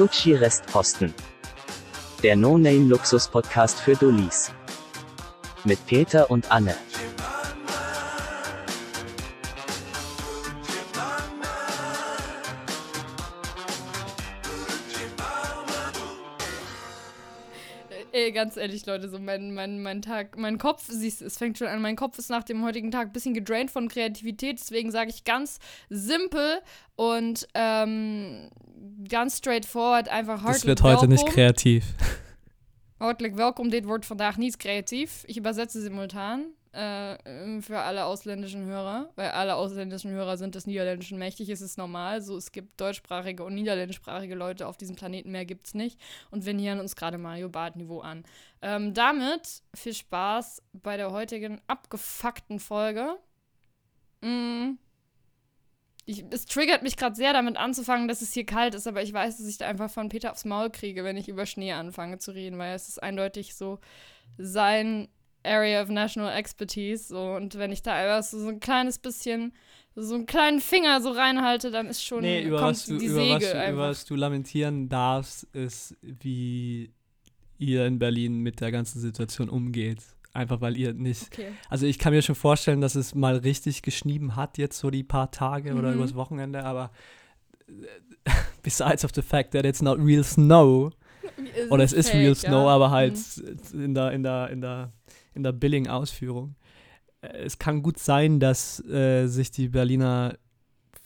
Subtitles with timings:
[0.00, 1.12] Gucci Restposten.
[2.22, 4.50] Der No-Name-Luxus-Podcast für Dullis.
[5.64, 6.74] Mit Peter und Anne.
[18.40, 21.82] Ganz ehrlich, Leute, so mein, mein, mein Tag, mein Kopf, siehst, es fängt schon an,
[21.82, 25.24] mein Kopf ist nach dem heutigen Tag ein bisschen gedraint von Kreativität, deswegen sage ich
[25.24, 25.58] ganz
[25.90, 26.60] simpel
[26.96, 28.48] und ähm,
[29.06, 31.08] ganz straightforward einfach hartelijk Das wird heute welkom.
[31.10, 31.84] nicht kreativ.
[32.98, 35.24] Hartelijk welkom, dit wordt vandaag niet creatief.
[35.26, 40.66] Ich übersetze simultan äh, ähm, für alle ausländischen Hörer, weil alle ausländischen Hörer sind des
[40.66, 42.22] Niederländischen mächtig, ist es normal.
[42.22, 45.98] So, es gibt deutschsprachige und niederländischsprachige Leute auf diesem Planeten, mehr gibt es nicht.
[46.30, 48.24] Und wir nähern uns gerade Mario Bart-Niveau an.
[48.62, 53.16] Ähm, damit viel Spaß bei der heutigen abgefuckten Folge.
[54.20, 54.74] Mm.
[56.06, 59.12] Ich, es triggert mich gerade sehr, damit anzufangen, dass es hier kalt ist, aber ich
[59.12, 62.18] weiß, dass ich da einfach von Peter aufs Maul kriege, wenn ich über Schnee anfange
[62.18, 63.78] zu reden, weil es ist eindeutig so
[64.38, 65.08] sein
[65.42, 67.08] Area of National Expertise.
[67.08, 69.52] So, und wenn ich da einfach so, so ein kleines bisschen,
[69.94, 73.14] so einen kleinen Finger so reinhalte, dann ist schon nee, über was du, die über
[73.14, 76.90] Säge was du, über was du lamentieren darfst, ist, wie
[77.58, 80.02] ihr in Berlin mit der ganzen Situation umgeht.
[80.32, 81.26] Einfach weil ihr nicht.
[81.32, 81.48] Okay.
[81.68, 85.02] Also ich kann mir schon vorstellen, dass es mal richtig geschnieben hat, jetzt so die
[85.02, 85.78] paar Tage mhm.
[85.78, 86.92] oder übers Wochenende, aber
[87.68, 88.30] äh,
[88.62, 90.92] besides of the fact that it's not real snow,
[91.70, 92.68] oder es ist real snow, ja.
[92.68, 93.18] aber halt
[93.72, 93.84] mhm.
[93.84, 94.92] in der, in der, in der
[95.34, 96.56] in der Billing-Ausführung.
[97.20, 100.38] Äh, es kann gut sein, dass äh, sich die Berliner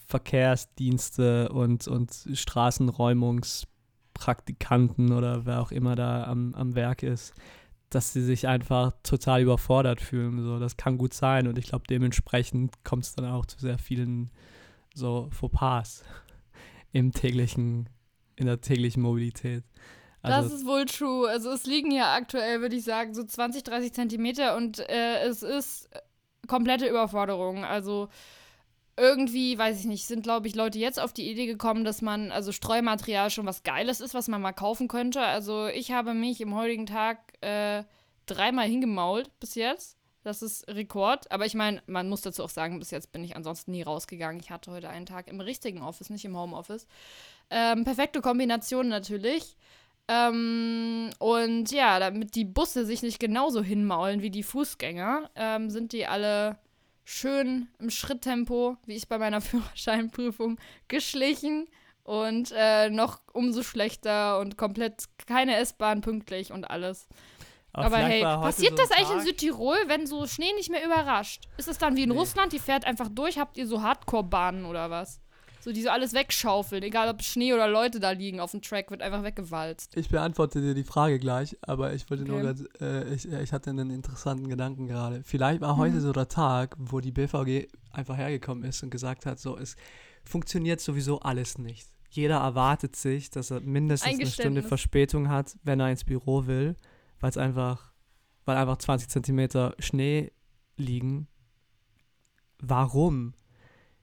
[0.07, 7.33] Verkehrsdienste und, und Straßenräumungspraktikanten oder wer auch immer da am, am Werk ist,
[7.89, 10.43] dass sie sich einfach total überfordert fühlen.
[10.43, 13.79] So, das kann gut sein und ich glaube, dementsprechend kommt es dann auch zu sehr
[13.79, 14.29] vielen
[14.93, 16.03] so Fauxpas
[16.91, 17.89] im täglichen,
[18.35, 19.63] in der täglichen Mobilität.
[20.25, 21.29] Also das ist wohl true.
[21.29, 25.43] Also es liegen ja aktuell, würde ich sagen, so 20, 30 Zentimeter und äh, es
[25.43, 25.89] ist
[26.47, 27.63] komplette Überforderung.
[27.65, 28.09] Also
[28.97, 32.31] irgendwie, weiß ich nicht, sind, glaube ich, Leute jetzt auf die Idee gekommen, dass man,
[32.31, 35.21] also Streumaterial schon was Geiles ist, was man mal kaufen könnte.
[35.21, 37.83] Also ich habe mich im heutigen Tag äh,
[38.25, 39.97] dreimal hingemault bis jetzt.
[40.23, 41.29] Das ist Rekord.
[41.31, 44.39] Aber ich meine, man muss dazu auch sagen, bis jetzt bin ich ansonsten nie rausgegangen.
[44.39, 46.87] Ich hatte heute einen Tag im richtigen Office, nicht im Homeoffice.
[47.49, 49.55] Ähm, perfekte Kombination natürlich.
[50.07, 55.93] Ähm, und ja, damit die Busse sich nicht genauso hinmaulen wie die Fußgänger, ähm, sind
[55.93, 56.59] die alle
[57.03, 61.67] schön im Schritttempo, wie ich bei meiner Führerscheinprüfung, geschlichen
[62.03, 67.07] und äh, noch umso schlechter und komplett keine S-Bahn pünktlich und alles.
[67.73, 71.43] Aber, Aber hey, passiert so das eigentlich in Südtirol, wenn so Schnee nicht mehr überrascht?
[71.57, 72.15] Ist es dann wie in nee.
[72.15, 73.37] Russland, die fährt einfach durch?
[73.37, 75.19] Habt ihr so Hardcore-Bahnen oder was?
[75.65, 76.83] So, die so alles wegschaufeln.
[76.83, 79.97] Egal, ob Schnee oder Leute da liegen auf dem Track, wird einfach weggewalzt.
[79.97, 82.31] Ich beantworte dir die Frage gleich, aber ich wollte okay.
[82.31, 85.23] nur ganz, äh, ich, ich hatte einen interessanten Gedanken gerade.
[85.23, 85.79] Vielleicht war mhm.
[85.79, 89.75] heute so der Tag, wo die BVG einfach hergekommen ist und gesagt hat, so, es
[90.23, 91.87] funktioniert sowieso alles nicht.
[92.11, 96.75] Jeder erwartet sich, dass er mindestens eine Stunde Verspätung hat, wenn er ins Büro will,
[97.19, 97.91] weil es einfach,
[98.45, 100.31] weil einfach 20 Zentimeter Schnee
[100.77, 101.27] liegen.
[102.59, 103.33] Warum?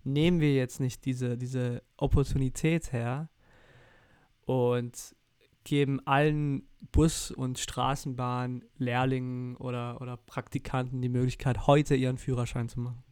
[0.04, 3.28] Nehmen wir jetzt nicht diese, diese Opportunität her
[4.44, 5.14] und
[5.64, 13.02] geben allen Bus- und Straßenbahn-Lehrlingen oder, oder Praktikanten die Möglichkeit, heute ihren Führerschein zu machen.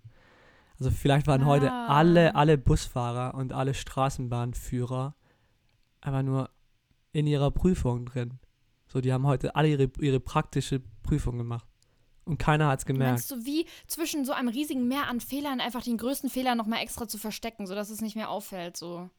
[0.79, 1.47] Also vielleicht waren ah.
[1.47, 5.15] heute alle, alle Busfahrer und alle Straßenbahnführer
[6.01, 6.51] einfach nur
[7.13, 8.39] in ihrer Prüfung drin.
[8.87, 11.70] So, die haben heute alle ihre, ihre praktische Prüfung gemacht.
[12.31, 13.11] Und keiner hat es gemerkt.
[13.11, 16.81] Meinst du, wie zwischen so einem riesigen Meer an Fehlern einfach den größten Fehler nochmal
[16.81, 19.11] extra zu verstecken, sodass es nicht mehr auffällt, so?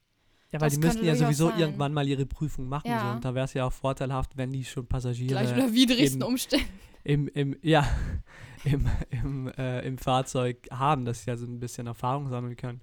[0.51, 1.59] Ja, weil das die müssten ja sowieso sein.
[1.59, 2.87] irgendwann mal ihre Prüfung machen.
[2.87, 3.09] Ja.
[3.09, 3.15] So.
[3.15, 5.31] Und da wäre es ja auch vorteilhaft, wenn die schon Passagiere.
[5.31, 6.67] Gleich unter widrigsten Umständen.
[7.03, 7.85] Im, im, ja,
[8.63, 12.79] im, im, äh, im Fahrzeug haben, dass sie ja so ein bisschen Erfahrung sammeln können.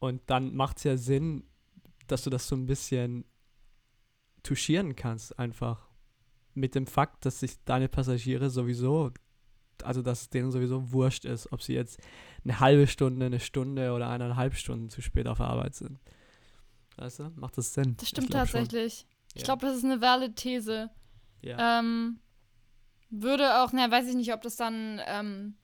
[0.00, 1.44] Und dann macht es ja Sinn,
[2.08, 3.24] dass du das so ein bisschen
[4.42, 5.88] touchieren kannst, einfach.
[6.52, 9.12] Mit dem Fakt, dass sich deine Passagiere sowieso
[9.82, 11.98] also dass es denen sowieso wurscht ist, ob sie jetzt
[12.44, 15.98] eine halbe Stunde, eine Stunde oder eineinhalb Stunden zu spät auf Arbeit sind.
[16.96, 17.96] Weißt du, macht das Sinn?
[17.98, 19.00] Das stimmt ich tatsächlich.
[19.00, 19.08] Schon.
[19.34, 20.90] Ich glaube, das ist eine valide These.
[21.42, 21.80] Ja.
[21.80, 22.20] Ähm,
[23.10, 25.56] würde auch, na, weiß ich nicht, ob das dann ähm,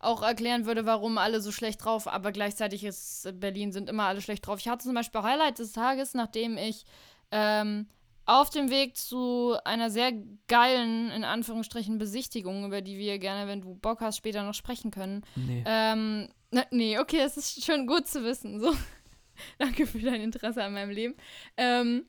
[0.00, 4.22] auch erklären würde, warum alle so schlecht drauf, aber gleichzeitig ist Berlin sind immer alle
[4.22, 4.58] schlecht drauf.
[4.58, 6.84] Ich hatte zum Beispiel Highlight des Tages, nachdem ich
[7.30, 7.86] ähm,
[8.26, 10.12] auf dem Weg zu einer sehr
[10.46, 14.90] geilen, in Anführungsstrichen, Besichtigung, über die wir gerne, wenn du Bock hast, später noch sprechen
[14.90, 15.22] können.
[15.34, 15.64] Nee.
[15.66, 18.60] Ähm, na, nee, okay, es ist schön gut zu wissen.
[18.60, 18.72] So.
[19.58, 21.14] Danke für dein Interesse an meinem Leben.
[21.56, 22.04] Ähm,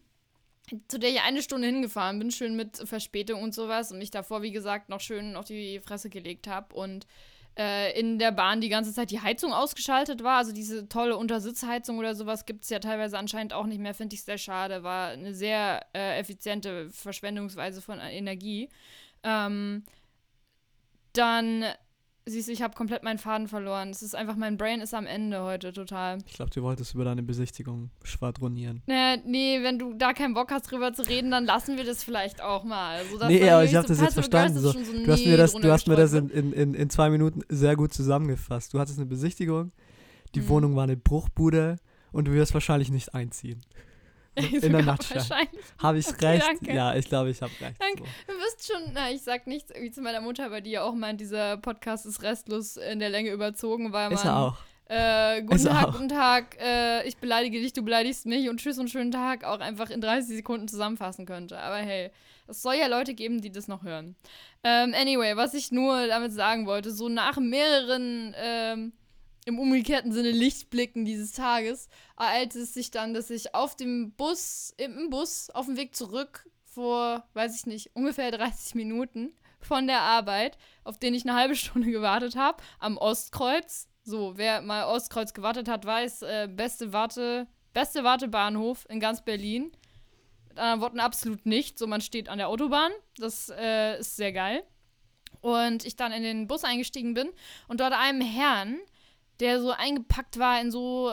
[0.87, 4.41] zu der ich eine Stunde hingefahren bin, schön mit Verspätung und sowas und mich davor,
[4.41, 7.07] wie gesagt, noch schön auf die Fresse gelegt habe und
[7.61, 10.37] äh, in der Bahn die ganze Zeit die Heizung ausgeschaltet war.
[10.37, 14.15] Also diese tolle Untersitzheizung oder sowas gibt es ja teilweise anscheinend auch nicht mehr, finde
[14.15, 14.81] ich sehr schade.
[14.81, 18.69] War eine sehr äh, effiziente Verschwendungsweise von Energie.
[19.23, 19.83] Ähm,
[21.13, 21.65] dann
[22.25, 23.89] Siehst du, ich habe komplett meinen Faden verloren.
[23.89, 26.19] Es ist einfach, mein Brain ist am Ende heute total.
[26.27, 28.83] Ich glaube, du wolltest über deine Besichtigung schwadronieren.
[28.85, 32.03] Naja, nee, wenn du da keinen Bock hast, drüber zu reden, dann lassen wir das
[32.03, 32.97] vielleicht auch mal.
[32.97, 34.59] Also, nee, aber ich habe das jetzt verstanden.
[34.59, 37.41] So, so du hast mir das, du hast mir das in, in, in, zwei Minuten
[37.49, 38.71] sehr gut zusammengefasst.
[38.73, 39.71] Du hattest eine Besichtigung,
[40.35, 40.49] die hm.
[40.49, 41.77] Wohnung war eine Bruchbude
[42.11, 43.61] und du wirst wahrscheinlich nicht einziehen.
[44.35, 45.23] In der Nutshell.
[45.79, 46.47] Habe ich okay, recht?
[46.47, 46.73] Danke.
[46.73, 47.75] Ja, ich glaube, ich habe recht.
[47.79, 48.03] Danke.
[48.03, 48.33] So.
[48.33, 50.93] Du wirst schon, na, ich sag nichts irgendwie zu meiner Mutter, weil die ja auch
[50.93, 54.13] meint, dieser Podcast ist restlos in der Länge überzogen, weil man.
[54.13, 54.57] Ist er auch.
[54.93, 58.89] Äh, guten Tag, guten Tag, äh, ich beleidige dich, du beleidigst mich und tschüss und
[58.89, 61.57] schönen Tag auch einfach in 30 Sekunden zusammenfassen könnte.
[61.59, 62.11] Aber hey,
[62.47, 64.17] es soll ja Leute geben, die das noch hören.
[64.65, 68.91] Ähm, anyway, was ich nur damit sagen wollte, so nach mehreren ähm,
[69.45, 74.73] im umgekehrten Sinne Lichtblicken dieses Tages ereilte es sich dann, dass ich auf dem Bus,
[74.77, 80.01] im Bus, auf dem Weg zurück vor, weiß ich nicht, ungefähr 30 Minuten von der
[80.01, 83.87] Arbeit, auf den ich eine halbe Stunde gewartet habe, am Ostkreuz.
[84.03, 89.71] So, wer mal Ostkreuz gewartet hat, weiß, äh, beste Warte, beste Wartebahnhof in ganz Berlin.
[90.49, 91.77] Mit anderen Worten absolut nicht.
[91.77, 92.91] So, man steht an der Autobahn.
[93.17, 94.63] Das äh, ist sehr geil.
[95.39, 97.29] Und ich dann in den Bus eingestiegen bin
[97.67, 98.79] und dort einem Herrn
[99.41, 101.11] der so eingepackt war in so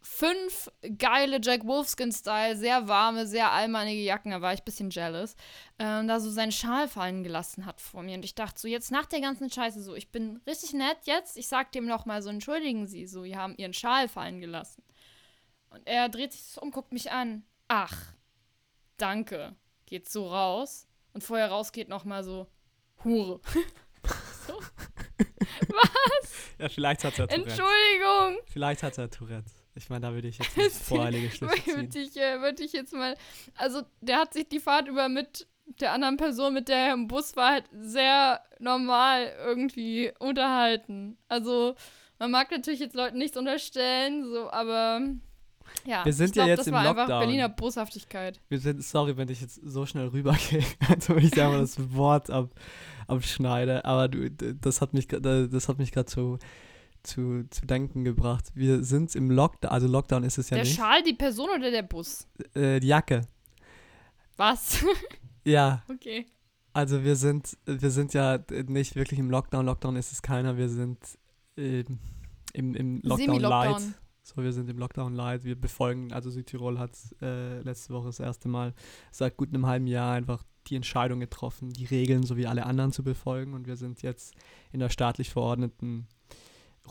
[0.00, 4.30] fünf geile Jack Wolfskin-Style, sehr warme, sehr allmannige Jacken.
[4.30, 5.34] Da war ich ein bisschen jealous.
[5.78, 8.16] Ähm, da so seinen Schal fallen gelassen hat vor mir.
[8.16, 11.36] Und ich dachte so, jetzt nach der ganzen Scheiße so, ich bin richtig nett jetzt.
[11.36, 14.84] Ich sag dem nochmal so, entschuldigen Sie, so, Sie haben Ihren Schal fallen gelassen.
[15.70, 17.44] Und er dreht sich so um, guckt mich an.
[17.66, 17.96] Ach,
[18.96, 19.56] danke.
[19.86, 20.86] Geht so raus.
[21.12, 22.46] Und vorher rausgeht nochmal so,
[23.02, 23.40] Hure.
[24.46, 24.60] so.
[25.38, 26.32] Was?
[26.58, 27.50] Ja, vielleicht hat er Tourette.
[27.50, 28.38] Entschuldigung.
[28.46, 29.50] Vielleicht hat er Tourette.
[29.74, 31.76] Ich meine, da würde ich jetzt nicht voreilige Schlüsse ziehen.
[31.76, 33.16] Würde ich, äh, würd ich jetzt mal...
[33.56, 35.46] Also, der hat sich die Fahrt über mit
[35.80, 41.18] der anderen Person, mit der er im Bus war, halt sehr normal irgendwie unterhalten.
[41.28, 41.74] Also,
[42.18, 45.02] man mag natürlich jetzt Leuten nichts unterstellen, so, aber...
[45.84, 47.04] Ja, wir sind glaub, ja jetzt das im war Lockdown.
[47.04, 48.40] einfach Berliner Boshaftigkeit.
[48.48, 51.94] Wir sind, sorry, wenn ich jetzt so schnell rübergehe, also wenn ich da mal das
[51.94, 52.50] Wort ab,
[53.06, 56.38] abschneide, aber du, das hat mich, das hat mich gerade zu,
[57.02, 58.50] zu, zu denken gebracht.
[58.54, 60.76] Wir sind im Lockdown, also Lockdown ist es ja der nicht.
[60.76, 62.26] Der Schal, die Person oder der Bus?
[62.54, 63.22] Äh, die Jacke.
[64.36, 64.84] Was?
[65.44, 65.82] ja.
[65.88, 66.26] Okay.
[66.72, 69.64] Also wir sind, wir sind ja nicht wirklich im Lockdown.
[69.64, 70.58] Lockdown ist es keiner.
[70.58, 70.98] Wir sind
[71.56, 71.98] ähm,
[72.52, 73.82] im, im Lockdown Light.
[74.26, 75.44] So, wir sind im Lockdown Light.
[75.44, 78.74] Wir befolgen, also Südtirol hat äh, letzte Woche das erste Mal
[79.12, 82.90] seit gut einem halben Jahr einfach die Entscheidung getroffen, die Regeln so wie alle anderen
[82.90, 83.54] zu befolgen.
[83.54, 84.34] Und wir sind jetzt
[84.72, 86.08] in der staatlich verordneten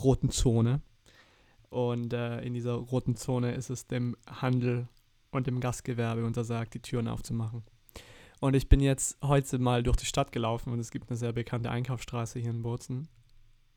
[0.02, 0.82] roten Zone.
[1.70, 4.88] Und äh, in dieser roten Zone ist es dem Handel
[5.30, 7.64] und dem Gastgewerbe untersagt, die Türen aufzumachen.
[8.40, 11.34] Und ich bin jetzt heute mal durch die Stadt gelaufen und es gibt eine sehr
[11.34, 13.10] bekannte Einkaufsstraße hier in Bozen.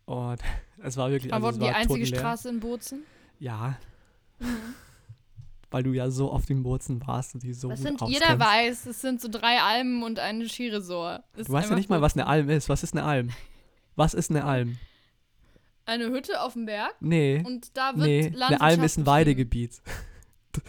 [0.05, 0.41] Und
[0.81, 1.35] es war wirklich.
[1.35, 3.03] Also Aber die einzige Straße in Bozen?
[3.39, 3.79] Ja.
[4.39, 4.75] Mhm
[5.71, 8.39] weil du ja so oft in Bozen warst und die so das gut sind, Jeder
[8.39, 11.23] weiß, es sind so drei Almen und eine Skiresort.
[11.37, 12.69] Du weißt ja nicht mal, was eine Alm ist.
[12.69, 13.31] Was ist eine Alm?
[13.97, 14.79] Was ist eine Alm?
[15.85, 16.95] Eine Hütte auf dem Berg?
[17.01, 17.43] Nee.
[17.45, 19.81] Und da wird nee, eine Alm ist ein Weidegebiet.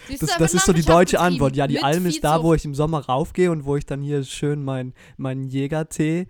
[0.09, 1.55] Das, das, das ist so die deutsche Antwort.
[1.55, 4.23] Ja, die Alm ist da, wo ich im Sommer raufgehe und wo ich dann hier
[4.23, 6.27] schön meinen mein Jägertee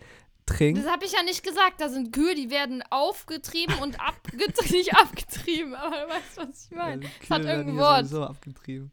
[0.49, 0.81] trinke.
[0.81, 1.79] Das habe ich ja nicht gesagt.
[1.79, 4.53] Da sind Kühe, die werden aufgetrieben und abgetrieben.
[4.71, 7.03] nicht abgetrieben, aber du weißt, was ich meine.
[7.03, 8.07] Ja, das hat irgendein Wort.
[8.07, 8.91] So abgetrieben.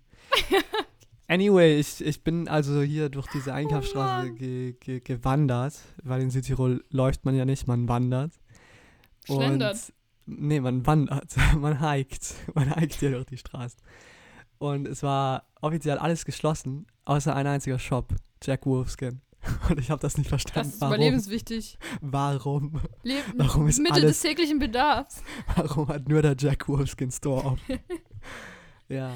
[1.28, 6.30] Anyway, ich, ich bin also hier durch diese Einkaufsstraße oh ge, ge, gewandert, weil in
[6.30, 8.32] Südtirol läuft man ja nicht, man wandert.
[9.24, 9.92] Schlendert.
[10.26, 13.80] Und, nee, man wandert, man hiked, man hiked hier durch die Straßen.
[14.58, 19.20] Und es war offiziell alles geschlossen, außer ein einziger Shop, Jack Wolfskin.
[19.68, 20.68] Und ich habe das nicht verstanden.
[20.68, 20.94] Das ist warum?
[20.94, 21.78] überlebenswichtig.
[22.00, 22.80] Warum?
[23.02, 25.22] Leb warum ist Mittel alles, des täglichen Bedarfs.
[25.54, 27.58] Warum hat nur der Jack Wolfskin Store auf?
[28.88, 29.12] ja.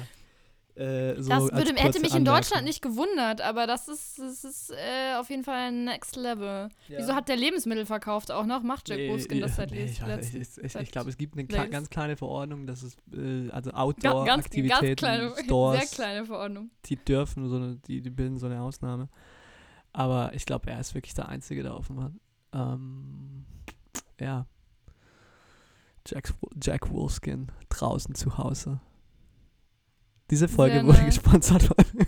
[0.75, 4.71] Äh, so das würde, hätte mich in Deutschland nicht gewundert, aber das ist, das ist
[4.71, 6.69] äh, auf jeden Fall ein Next Level.
[6.87, 6.97] Ja.
[6.97, 8.63] Wieso hat der Lebensmittel verkauft auch noch?
[8.63, 11.45] Macht Jack nee, Wolfskin das seit nee, Ich, ich, ich, ich glaube, es gibt eine
[11.45, 16.71] kle ganz kleine Verordnung, dass es äh, also Outdoor-Aktivitäten, Stores, sehr kleine Verordnung.
[16.85, 19.09] Die dürfen, so eine, die, die bilden so eine Ausnahme.
[19.93, 22.13] Aber ich glaube, er ist wirklich der Einzige, der offen hat.
[22.53, 23.45] Ähm,
[24.19, 24.45] ja.
[26.07, 28.79] Jack, Jack Wolfskin draußen zu Hause.
[30.29, 31.15] Diese Folge Sehr wurde nice.
[31.15, 31.75] gesponsert von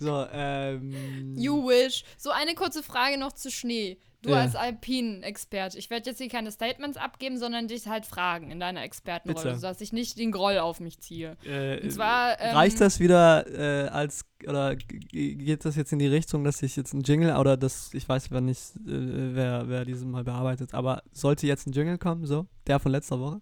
[0.00, 1.36] So, ähm.
[1.36, 2.04] You wish.
[2.16, 3.98] So eine kurze Frage noch zu Schnee.
[4.22, 4.36] Du Ja.
[4.36, 5.76] als Alpinen-Experte.
[5.78, 9.58] Ich werde jetzt hier keine Statements abgeben, sondern dich halt fragen in deiner Expertenrolle, Bitte.
[9.58, 11.36] sodass ich nicht den Groll auf mich ziehe.
[11.44, 12.40] Äh, Und zwar.
[12.40, 16.76] Ähm, Reicht das wieder äh, als, oder geht das jetzt in die Richtung, dass ich
[16.76, 20.72] jetzt ein Jingle, oder das, ich weiß wer nicht, äh, wer, wer dieses Mal bearbeitet,
[20.72, 23.40] aber sollte jetzt ein Jingle kommen, so, der von letzter Woche?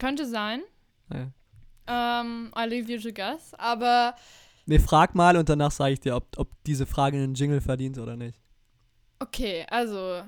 [0.00, 0.62] Könnte sein.
[1.12, 1.30] Ja.
[1.86, 3.54] Ähm, I leave you to guess.
[3.54, 4.14] Aber
[4.66, 7.98] Nee, frag mal und danach sage ich dir, ob, ob diese Frage einen Jingle verdient
[7.98, 8.38] oder nicht.
[9.22, 10.22] Okay, also.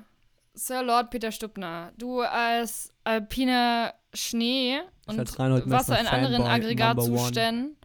[0.57, 7.75] Sir Lord Peter Stubner, du als alpiner Schnee und Wasser in anderen Fanboy Aggregatzuständen.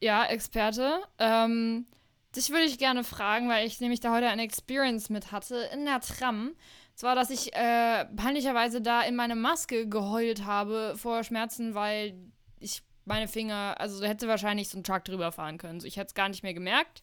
[0.00, 1.00] Ja, Experte.
[1.18, 1.86] Ähm,
[2.34, 5.84] dich würde ich gerne fragen, weil ich nämlich da heute eine Experience mit hatte in
[5.84, 6.52] der Tram.
[6.94, 12.14] Zwar, dass ich äh, peinlicherweise da in meine Maske geheult habe vor Schmerzen, weil
[12.60, 15.80] ich meine Finger, also hätte wahrscheinlich so ein Truck drüber fahren können.
[15.80, 17.02] So, ich hätte es gar nicht mehr gemerkt.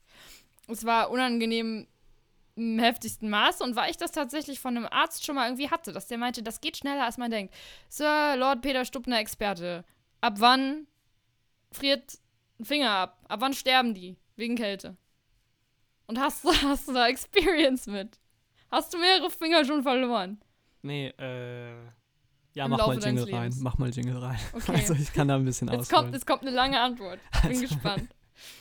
[0.68, 1.88] Es war unangenehm
[2.58, 5.94] im heftigsten Maß und weil ich das tatsächlich von einem Arzt schon mal irgendwie hatte,
[5.94, 7.54] dass der meinte, das geht schneller als man denkt.
[7.88, 9.86] Sir Lord Peter Stubner Experte.
[10.22, 10.88] Ab wann
[11.72, 12.18] friert
[12.60, 13.20] ein Finger ab?
[13.30, 14.18] Ab wann sterben die?
[14.36, 14.98] Wegen Kälte.
[16.08, 18.20] Und hast du, hast du da Experience mit?
[18.72, 20.42] Hast du mehrere Finger schon verloren?
[20.82, 21.74] Nee, äh.
[22.54, 23.44] Ja, Im mach Laufe mal Jingle rein.
[23.44, 23.60] Lebens.
[23.60, 24.40] Mach mal Jingle rein.
[24.54, 24.72] Okay.
[24.72, 27.20] Also ich kann da ein bisschen kommt, jetzt kommt eine lange Antwort.
[27.44, 28.10] Bin Also- gespannt.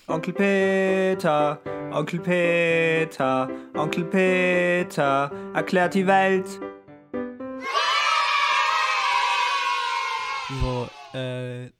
[0.08, 1.60] Onkel Peter,
[1.92, 6.60] Onkel Peter, Onkel Peter erklärt die Welt.
[10.60, 11.70] So, äh,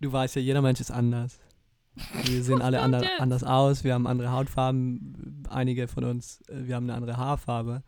[0.00, 1.40] du weißt ja, jeder Mensch ist anders.
[2.24, 6.74] Wir sehen alle ander, anders aus, wir haben andere Hautfarben, einige von uns, äh, wir
[6.74, 7.82] haben eine andere Haarfarbe.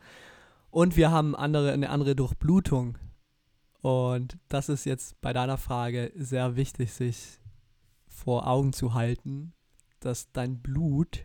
[0.68, 2.98] Und wir haben andere, eine andere Durchblutung.
[3.80, 7.38] Und das ist jetzt bei deiner Frage sehr wichtig, sich
[8.14, 9.52] vor Augen zu halten,
[10.00, 11.24] dass dein Blut,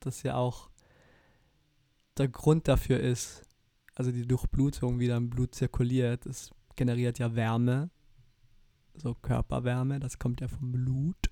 [0.00, 0.70] das ja auch
[2.18, 3.46] der Grund dafür ist,
[3.94, 7.90] also die Durchblutung, wie dein Blut zirkuliert, es generiert ja Wärme,
[8.94, 11.30] so Körperwärme, das kommt ja vom Blut.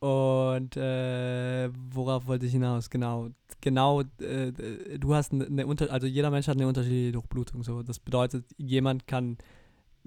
[0.00, 2.90] Und äh, worauf wollte ich hinaus?
[2.90, 4.02] Genau, genau.
[4.20, 4.52] Äh,
[4.98, 7.62] du hast eine, Unter also jeder Mensch hat eine unterschiedliche Durchblutung.
[7.62, 9.38] So, das bedeutet, jemand kann,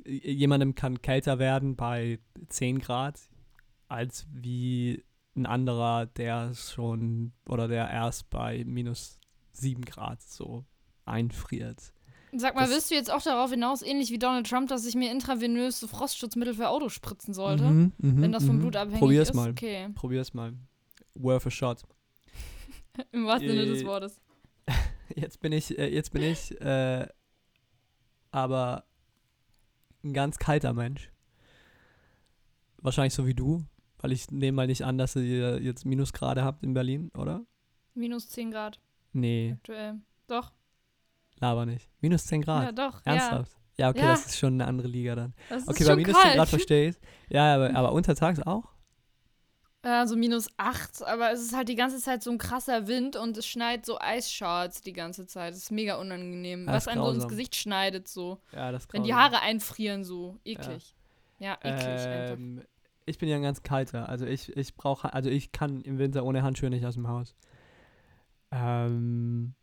[0.05, 2.19] jemandem kann kälter werden bei
[2.49, 3.19] 10 Grad,
[3.89, 5.03] als wie
[5.35, 9.19] ein anderer, der schon oder der erst bei minus
[9.53, 10.65] 7 Grad so
[11.05, 11.93] einfriert.
[12.31, 14.95] Sag mal, Das- willst du jetzt auch darauf hinaus, ähnlich wie Donald Trump, dass ich
[14.95, 17.63] mir intravenös so Frostschutzmittel für Autos spritzen sollte?
[17.65, 18.61] Mhm, mhm, Wenn das vom mhm.
[18.61, 19.35] Blut abhängig Probier's ist?
[19.35, 19.49] mal.
[19.49, 20.53] Okay, Probier's mal.
[21.15, 21.83] Worth a shot.
[23.11, 24.21] im wahrsten Sinne des Äh, Wortes.
[25.15, 27.07] Jetzt bin ich, äh, jetzt bin ich, äh,
[28.29, 28.85] aber
[30.03, 31.09] ein ganz kalter Mensch.
[32.77, 33.65] Wahrscheinlich so wie du,
[33.99, 37.45] weil ich nehme mal nicht an, dass ihr jetzt Minusgrade habt in Berlin, oder?
[37.93, 38.79] Minus 10 Grad
[39.13, 39.95] Nee, aktuell.
[40.27, 40.51] Doch.
[41.39, 41.89] laber nicht.
[42.01, 42.63] Minus 10 Grad.
[42.65, 43.01] Ja, doch.
[43.05, 43.51] Ernsthaft?
[43.77, 44.07] Ja, okay, Ja.
[44.11, 45.33] das ist schon eine andere Liga dann.
[45.49, 46.25] Ja, das Okay, ist bei minus kalt.
[46.27, 46.95] 10 Grad verstehe ich.
[47.29, 48.65] Ja, aber, aber untertags auch?
[49.85, 53.15] Ja, so minus 8, aber es ist halt die ganze Zeit so ein krasser Wind
[53.15, 55.53] und es schneit so Eisscharts die ganze Zeit.
[55.53, 56.65] Das ist mega unangenehm.
[56.67, 57.27] Ja, was ist einem so ins.
[57.29, 58.41] Gesicht schneidet, so.
[58.51, 59.13] Ja, das Wenn die.
[59.13, 60.37] Haare einfrieren, so.
[60.43, 60.93] Eklig.
[61.39, 62.65] Ja, eklig einfach.
[63.09, 64.07] Ich bin ja ein ganz kalter.
[64.09, 67.35] Also ich, ich brauche, also ich kann im Winter ohne Handschuhe nicht aus dem Haus.
[68.51, 69.53] Ähm,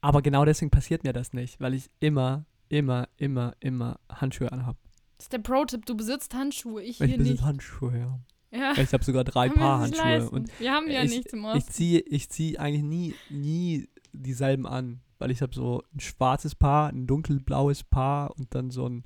[0.00, 4.78] aber genau deswegen passiert mir das nicht, weil ich immer, immer, immer, immer Handschuhe anhabe.
[5.18, 7.42] Das ist der Pro-Tipp, du besitzt Handschuhe, ich Ich hier besitze nicht.
[7.44, 8.18] Handschuhe, ja.
[8.52, 8.72] Ja.
[8.82, 10.34] Ich habe sogar drei wir Paar Handschuhe leisten.
[10.34, 11.70] und Wir haben ja ich- nichts im ich Osten.
[11.72, 16.88] ziehe ich zieh eigentlich nie, nie dieselben an, weil ich habe so ein schwarzes Paar,
[16.88, 19.04] ein dunkelblaues Paar und dann so ein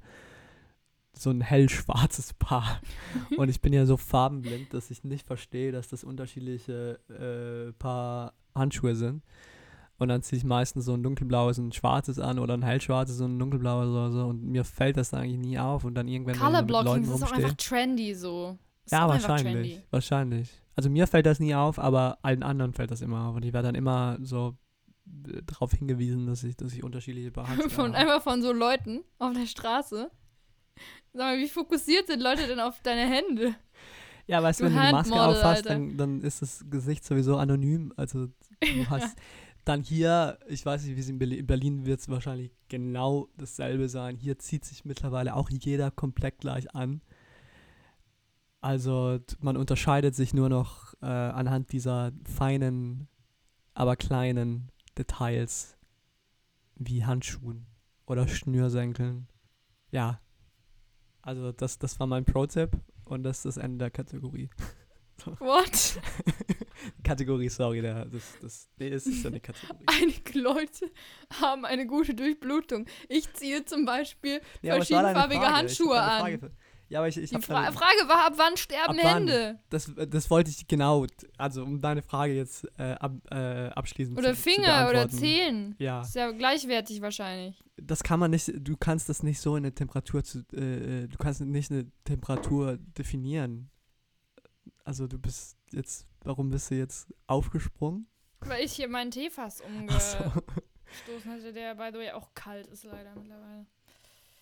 [1.16, 2.80] so ein hellschwarzes Paar.
[3.36, 8.34] Und ich bin ja so farbenblind, dass ich nicht verstehe, dass das unterschiedliche äh, Paar
[8.54, 9.22] Handschuhe sind.
[9.96, 13.20] Und dann ziehe ich meistens so ein dunkelblaues und ein schwarzes an oder ein hellschwarzes
[13.20, 14.26] und ein dunkelblaues oder so.
[14.26, 15.84] Und mir fällt das eigentlich nie auf.
[15.84, 18.58] Und dann irgendwann, Colorblocking, ist auch einfach trendy so.
[18.90, 19.52] Ja, ist einfach wahrscheinlich.
[19.54, 19.82] trendy.
[19.90, 20.62] Wahrscheinlich.
[20.76, 23.36] Also mir fällt das nie auf, aber allen anderen fällt das immer auf.
[23.36, 24.56] Und ich werde dann immer so
[25.28, 27.30] äh, darauf hingewiesen, dass ich, dass ich unterschiedliche
[27.68, 27.94] Von, habe.
[27.94, 30.10] einmal von so Leuten auf der Straße.
[31.12, 33.54] Sag mal, wie fokussiert sind Leute denn auf deine Hände?
[34.26, 37.92] Ja, weißt du, wenn du eine Maske aufhast, dann, dann ist das Gesicht sowieso anonym.
[37.96, 38.26] Also
[38.60, 39.16] du hast
[39.64, 43.28] dann hier, ich weiß nicht, wie es in Berlin, in Berlin wird es wahrscheinlich genau
[43.36, 44.16] dasselbe sein.
[44.16, 47.00] Hier zieht sich mittlerweile auch jeder komplett gleich an.
[48.60, 53.08] Also man unterscheidet sich nur noch äh, anhand dieser feinen,
[53.74, 55.76] aber kleinen Details
[56.76, 57.66] wie Handschuhen
[58.06, 59.28] oder Schnürsenkeln.
[59.90, 60.20] Ja,
[61.24, 62.70] also das, das war mein Pro-Tipp
[63.06, 64.50] und das ist das Ende der Kategorie.
[65.38, 66.00] What?
[67.04, 69.84] Kategorie, sorry, da, das, das, nee, es ist ja eine Kategorie.
[69.86, 70.90] Einige Leute
[71.40, 72.86] haben eine gute Durchblutung.
[73.08, 76.50] Ich ziehe zum Beispiel Ja, verschiedenfarbige Handschuhe an.
[76.88, 79.28] Ja, aber ich, ich Die Fra Frage war, ab wann sterben Ab wann?
[79.28, 79.58] Hände?
[79.70, 81.06] das, das wollte ich genau,
[81.38, 85.18] also um deine Frage jetzt äh, ab, äh, abschließend Oder zu, zu Finger oder beantworten.
[85.18, 85.74] Zehen.
[85.78, 87.62] Ja, Ist ja gleichwertig wahrscheinlich.
[87.76, 91.08] das kann man nicht, du kannst das nicht so in eine Temperatur zu, äh, äh,
[91.08, 93.70] du kannst nicht eine Temperatur definieren.
[94.84, 98.06] Also du bist jetzt, warum bist du jetzt aufgesprungen?
[98.40, 100.18] Weil ich hier meinen Teefass Ach so.
[100.18, 103.66] umgestoßen hatte, der by the way auch kalt ist leider mittlerweile.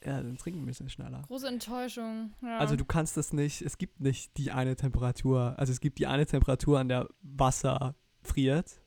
[0.05, 1.23] Ja, dann trink ein bisschen schneller.
[1.29, 2.33] Große Enttäuschung.
[2.43, 2.59] Ja.
[2.59, 6.07] Also du kannst das nicht, es gibt nicht die eine Temperatur, also es gibt die
[6.07, 8.82] eine Temperatur, an der Wasser friert.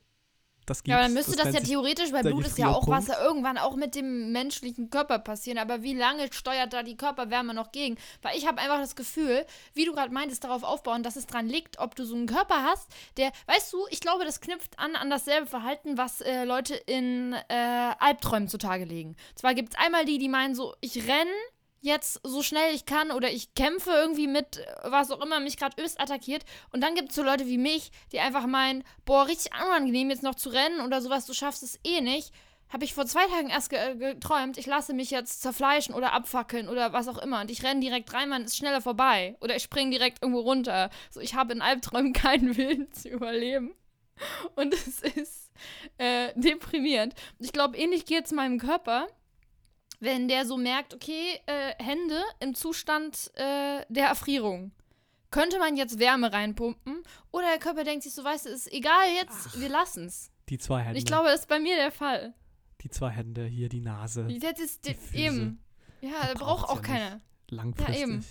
[0.66, 0.90] Das gibt's.
[0.90, 2.86] ja, aber dann müsste das, ja nennt sich- theoretisch, weil Blut ist ja auch.
[2.88, 5.58] Wasser, irgendwann auch mit dem menschlichen Körper passieren.
[5.58, 7.96] Aber wie lange steuert da die Körperwärme noch gegen?
[8.22, 11.46] Weil ich habe einfach das Gefühl, wie du gerade meintest, darauf aufbauen, dass es dran
[11.48, 14.96] liegt, ob du so einen Körper hast, der, weißt du, ich glaube, das knüpft an
[14.96, 19.16] an dasselbe Verhalten, was äh, Leute in äh, Albträumen zutage legen.
[19.36, 21.30] Zwar gibt es einmal die, die meinen so, ich renne
[21.80, 25.56] jetzt so schnell ich kann oder ich kämpfe irgendwie mit, äh, was auch immer mich
[25.56, 26.44] gerade öst attackiert.
[26.72, 30.22] Und dann gibt es so Leute wie mich, die einfach meinen, boah, richtig unangenehm jetzt
[30.22, 32.32] noch zu rennen oder sowas, du schaffst es eh nicht.
[32.68, 36.68] Habe ich vor zwei Tagen erst äh, geträumt, ich lasse mich jetzt zerfleischen oder abfackeln
[36.68, 37.40] oder was auch immer.
[37.40, 39.36] Und ich renne direkt rein, man ist schneller vorbei.
[39.40, 40.90] Oder ich springe direkt irgendwo runter.
[41.10, 43.74] So, ich habe in Albträumen keinen Willen zu überleben.
[44.56, 45.52] Und es ist
[45.98, 47.14] äh, deprimierend.
[47.38, 49.06] Ich glaube, ähnlich geht es meinem Körper
[50.00, 54.72] wenn der so merkt, okay, äh, Hände im Zustand äh, der Erfrierung.
[55.30, 57.02] Könnte man jetzt Wärme reinpumpen?
[57.32, 60.30] Oder der Körper denkt sich so, weißt du, ist egal jetzt, wir lassen's.
[60.48, 60.98] Die zwei Hände.
[60.98, 62.32] Ich glaube, das ist bei mir der Fall.
[62.82, 64.28] die zwei Hände, hier die Nase.
[64.40, 65.58] Das ist Die die eben.
[66.00, 67.20] Ja, da braucht auch ja keiner.
[67.48, 67.96] langfristig.
[67.96, 68.24] Ja, eben.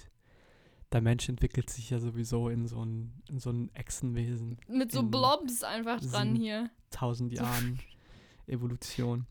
[0.94, 4.58] Der Mensch entwickelt sich ja sowieso in so ein, in so ein Echsenwesen.
[4.68, 6.70] Mit so Blobs einfach dran hier.
[6.92, 7.34] Tausend.
[7.34, 7.80] Jahren
[8.48, 9.26] Evolution.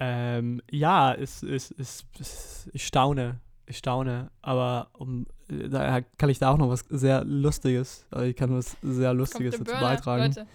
[0.00, 3.38] Ähm, ja, es, es, es, es, ich staune.
[3.66, 4.30] Ich staune.
[4.40, 8.52] Aber um, äh, da kann ich da auch noch was sehr Lustiges, also ich kann
[8.52, 9.80] was sehr Lustiges dazu Burner.
[9.80, 10.22] beitragen.
[10.24, 10.46] Leute,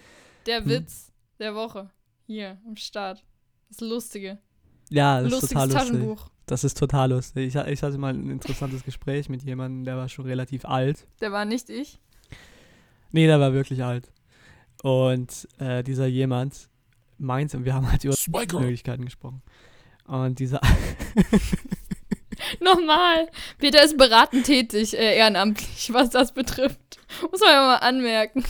[0.46, 0.68] der Hm.
[0.68, 1.90] Witz der Woche.
[2.26, 3.24] Hier am Start.
[3.68, 4.38] Das Lustige.
[4.90, 6.26] Ja, das ist Lustiges total lustig.
[6.46, 7.54] Das ist total lustig.
[7.54, 11.06] Ich, ich hatte mal ein interessantes Gespräch mit jemandem, der war schon relativ alt.
[11.20, 12.00] Der war nicht ich.
[13.12, 14.12] Nee, der war wirklich alt.
[14.82, 16.68] Und äh, dieser jemand
[17.18, 18.14] meinte, wir haben halt über
[18.60, 19.42] Möglichkeiten gesprochen.
[20.04, 20.60] Und dieser,
[22.60, 23.28] Nochmal.
[23.58, 26.98] Peter ist beratend tätig, äh, ehrenamtlich, was das betrifft.
[27.30, 28.44] Muss man ja mal anmerken.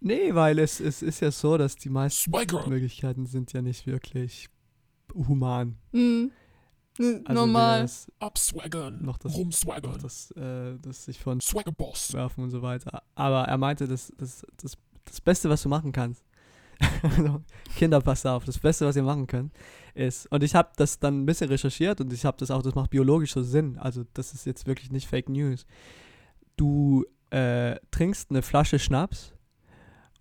[0.00, 4.48] nee, weil es, es ist ja so, dass die meisten Möglichkeiten sind ja nicht wirklich
[5.14, 5.76] human.
[5.92, 6.32] Hm.
[6.98, 7.82] Hm, Also Normal.
[7.82, 12.12] Das, Abswaggern, noch das, noch rumswaggern, das, äh, das sich von Swaggerboss.
[12.12, 13.02] werfen und so weiter.
[13.14, 16.24] Aber er meinte, das, das, das, das Beste, was du machen kannst,
[17.02, 17.42] also,
[17.76, 19.52] Kinder, passt auf, das Beste, was ihr machen könnt,
[19.94, 22.74] ist, und ich habe das dann ein bisschen recherchiert und ich habe das auch, das
[22.74, 25.66] macht biologisch so Sinn, also das ist jetzt wirklich nicht Fake News.
[26.56, 29.34] Du äh, trinkst eine Flasche Schnaps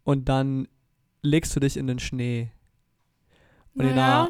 [0.03, 0.67] und dann
[1.21, 2.51] legst du dich in den Schnee.
[3.75, 4.29] Und in Naja,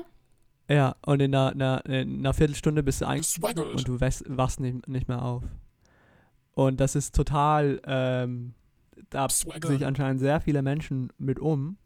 [0.68, 3.76] einer, ja, und in einer, einer, in einer Viertelstunde bist du eigentlich Swaggered.
[3.76, 5.44] und du wachst, nicht, nicht mehr auf.
[6.54, 8.54] Und das ist total, ähm,
[9.10, 11.78] da sich anscheinend sehr viele Menschen mit um.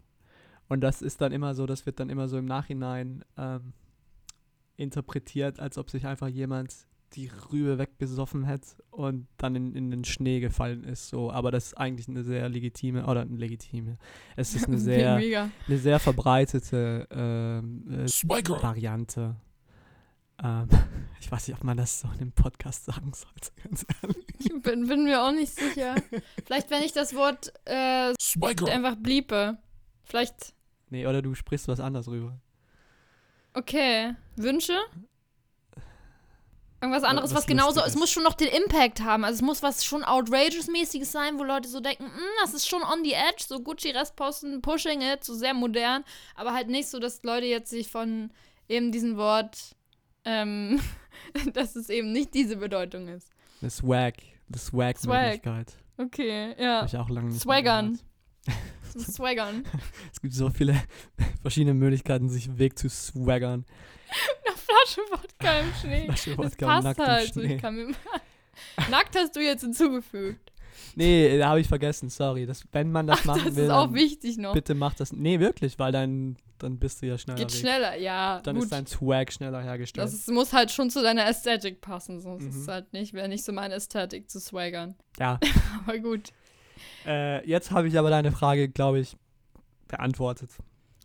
[0.72, 3.74] Und das ist dann immer so, das wird dann immer so im Nachhinein ähm,
[4.78, 6.74] interpretiert, als ob sich einfach jemand
[7.12, 11.10] die Rübe weggesoffen hätte und dann in, in den Schnee gefallen ist.
[11.10, 13.98] So, aber das ist eigentlich eine sehr legitime, oder eine legitime.
[14.38, 15.50] Es ist eine sehr, Mega.
[15.68, 18.08] eine sehr verbreitete ähm, äh.
[18.30, 19.36] Variante.
[20.42, 20.70] Ähm,
[21.20, 24.26] ich weiß nicht, ob man das so in dem Podcast sagen sollte, ganz ehrlich.
[24.40, 25.96] Ich bin, bin mir auch nicht sicher.
[26.46, 28.14] Vielleicht, wenn ich das Wort äh,
[28.72, 29.58] einfach bliepe.
[30.06, 30.54] Vielleicht.
[30.92, 32.38] Nee, oder du sprichst was anderes rüber.
[33.54, 34.14] Okay.
[34.36, 34.78] Wünsche?
[36.82, 37.82] Irgendwas anderes, was was, genauso.
[37.82, 39.24] Es muss schon noch den Impact haben.
[39.24, 42.82] Also es muss was schon Outrageous-mäßiges sein, wo Leute so denken, "Mm, das ist schon
[42.82, 46.04] on the edge, so Gucci-Restposten, pushing it, so sehr modern,
[46.36, 48.32] aber halt nicht so, dass Leute jetzt sich von
[48.68, 49.76] eben diesem Wort,
[50.26, 50.82] ähm,
[51.54, 53.30] dass es eben nicht diese Bedeutung ist.
[53.62, 54.16] Eine Swag,
[54.50, 55.74] eine Swag-Möglichkeit.
[55.98, 56.78] Okay, ja.
[56.78, 57.94] Habe ich auch lange nicht Swaggern.
[57.94, 58.06] gehört.
[58.92, 59.64] Zum Swaggern.
[60.14, 60.76] Es gibt so viele
[61.42, 63.66] verschiedene Möglichkeiten, sich einen Weg zu swaggern.
[64.46, 66.06] Eine Flasche Wodka im Schnee.
[66.06, 67.34] Flasche Das Wodka passt nackt im halt.
[67.34, 67.56] So, Schnee.
[67.56, 67.88] ich kann mir
[68.90, 70.52] Nackt hast du jetzt hinzugefügt.
[70.96, 72.46] Nee, da habe ich vergessen, sorry.
[72.46, 74.54] Das, wenn man das Ach, machen das will, ist auch wichtig noch.
[74.54, 75.14] bitte mach das.
[75.14, 77.60] Nee, wirklich, weil dann, dann bist du ja schneller Geht weg.
[77.60, 78.42] schneller, ja.
[78.42, 78.66] Dann gut.
[78.66, 80.04] ist dein Swag schneller hergestellt.
[80.06, 82.20] das ist, muss halt schon zu deiner Ästhetik passen.
[82.20, 82.62] Sonst ist Mhm.
[82.64, 84.96] es halt nicht, wäre nicht so meine Ästhetik zu swaggern.
[85.18, 85.40] ja,
[85.88, 86.30] Aber gut.
[87.06, 89.16] Äh, jetzt habe ich aber deine Frage, glaube ich,
[89.88, 90.50] beantwortet.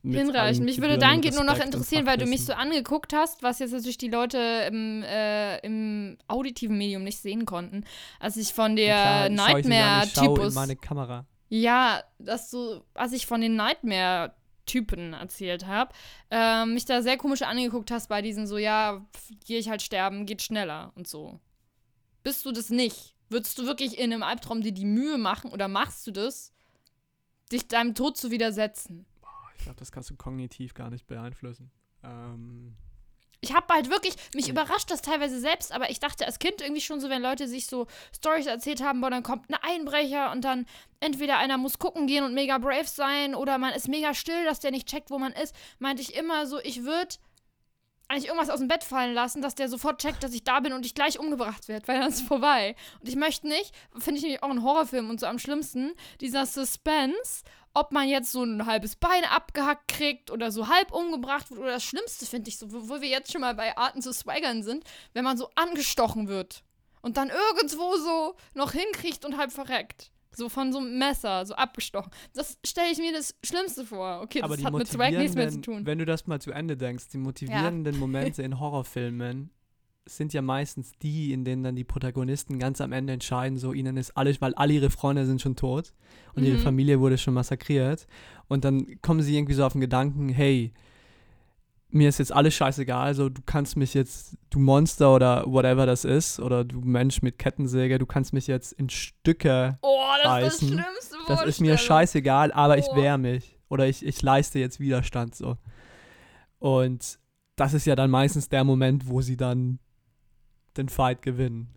[0.03, 0.65] Hinreichend.
[0.65, 3.73] Mich würde gebührenden dahingehend nur noch interessieren, weil du mich so angeguckt hast, was jetzt
[3.73, 7.85] natürlich die Leute im, äh, im auditiven Medium nicht sehen konnten,
[8.21, 10.55] als ich von Ja, der in Nightmare-Typus.
[10.55, 11.27] meine Kamera.
[11.49, 15.93] Ja, dass du, als ich von den Nightmare-Typen erzählt habe,
[16.31, 19.05] ähm, mich da sehr komisch angeguckt hast bei diesen so, ja,
[19.45, 21.41] gehe ich halt sterben, geht schneller und so.
[22.23, 23.16] Bist du das nicht?
[23.29, 26.53] Würdest du wirklich in einem Albtraum dir die Mühe machen oder machst du das,
[27.51, 29.07] dich deinem Tod zu widersetzen?
[29.59, 31.71] Ich glaube, das kannst du kognitiv gar nicht beeinflussen.
[32.05, 32.77] Ähm,
[33.41, 36.81] Ich habe halt wirklich, mich überrascht das teilweise selbst, aber ich dachte als Kind irgendwie
[36.81, 40.45] schon so, wenn Leute sich so Stories erzählt haben, boah, dann kommt ein Einbrecher und
[40.45, 40.67] dann
[41.01, 44.61] entweder einer muss gucken gehen und mega brave sein oder man ist mega still, dass
[44.61, 47.17] der nicht checkt, wo man ist, meinte ich immer so, ich würde
[48.09, 50.73] eigentlich irgendwas aus dem Bett fallen lassen, dass der sofort checkt, dass ich da bin
[50.73, 52.77] und ich gleich umgebracht werde, weil dann ist es vorbei.
[53.01, 56.47] Und ich möchte nicht, finde ich nämlich auch in Horrorfilmen und so am schlimmsten, dieser
[56.47, 57.43] Suspense,
[57.75, 61.61] ob man jetzt so ein halbes Bein abgehackt kriegt oder so halb umgebracht wird.
[61.61, 64.13] Oder das Schlimmste finde ich so, wo wo wir jetzt schon mal bei Arten zu
[64.13, 66.63] swaggern sind, wenn man so angestochen wird
[67.03, 70.11] und dann irgendwo so noch hinkriegt und halb verreckt.
[70.37, 72.13] So von so einem Messer, so abgestochen.
[72.35, 74.21] Das stelle ich mir das Schlimmste vor.
[74.23, 75.87] Okay, aber das hat mit Swag nichts mehr zu tun.
[75.87, 79.49] Wenn du das mal zu Ende denkst, die motivierenden Momente in Horrorfilmen
[80.09, 83.97] sind ja meistens die, in denen dann die Protagonisten ganz am Ende entscheiden, so ihnen
[83.97, 85.95] ist alles, weil alle ihre Freunde sind schon tot
[86.35, 86.63] und ihre Mhm.
[86.63, 88.07] Familie wurde schon massakriert
[88.47, 90.73] und dann kommen sie irgendwie so auf den Gedanken, hey,
[91.97, 96.05] mir ist jetzt alles scheißegal, so du kannst mich jetzt, du Monster oder whatever das
[96.05, 100.63] ist, oder du Mensch mit Kettensäge, du kannst mich jetzt in Stücke Oh, das ist
[100.63, 100.69] das reißen.
[100.69, 102.97] Schlimmste das ist mir scheißegal, aber ich Oh.
[102.97, 103.59] wehre mich.
[103.69, 105.57] Oder ich, ich leiste jetzt Widerstand so.
[106.59, 107.19] Und
[107.57, 109.79] das ist ja dann meistens der Moment, wo sie dann
[110.77, 111.75] den Fight gewinnen.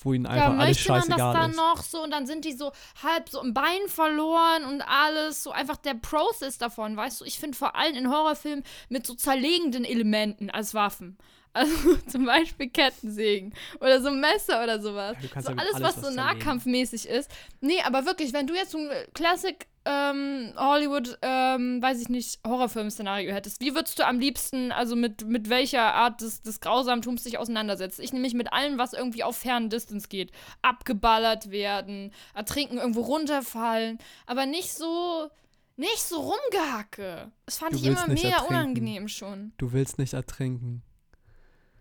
[0.00, 1.56] Wo ihnen einfach ja, alles möchte man das scheißegal dann ist.
[1.56, 5.52] noch so und dann sind die so halb so im Bein verloren und alles, so
[5.52, 7.24] einfach der Prozess davon, weißt du?
[7.24, 11.18] Ich finde vor allem in Horrorfilmen mit so zerlegenden Elementen als Waffen.
[11.54, 15.16] Also zum Beispiel Kettensägen oder so Messer oder sowas.
[15.16, 17.30] Ja, du kannst so alles, alles was was so nahkampfmäßig ist.
[17.60, 22.38] Nee, aber wirklich, wenn du jetzt so ein Classic ähm, Hollywood, ähm, weiß ich nicht,
[22.46, 27.24] Horrorfilm-Szenario hättest, wie würdest du am liebsten, also mit, mit welcher Art des, des Grausamtums
[27.24, 28.02] dich auseinandersetzen?
[28.02, 30.30] Ich nämlich mit allem, was irgendwie auf fernen Distance geht.
[30.62, 35.28] Abgeballert werden, ertrinken, irgendwo runterfallen, aber nicht so,
[35.76, 37.32] nicht so rumgehacke.
[37.46, 38.46] Das fand Du ich immer mega ertrinken.
[38.54, 39.52] unangenehm schon.
[39.58, 40.82] Du willst nicht ertrinken.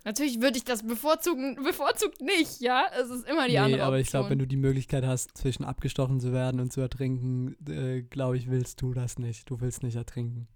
[0.03, 2.85] Natürlich würde ich das bevorzugen, bevorzugt nicht, ja?
[2.99, 4.39] Es ist immer die nee, andere aber ich glaube, wenn Option.
[4.39, 8.81] du die Möglichkeit hast, zwischen abgestochen zu werden und zu ertrinken, äh, glaube ich, willst
[8.81, 9.49] du das nicht.
[9.49, 10.47] Du willst nicht ertrinken.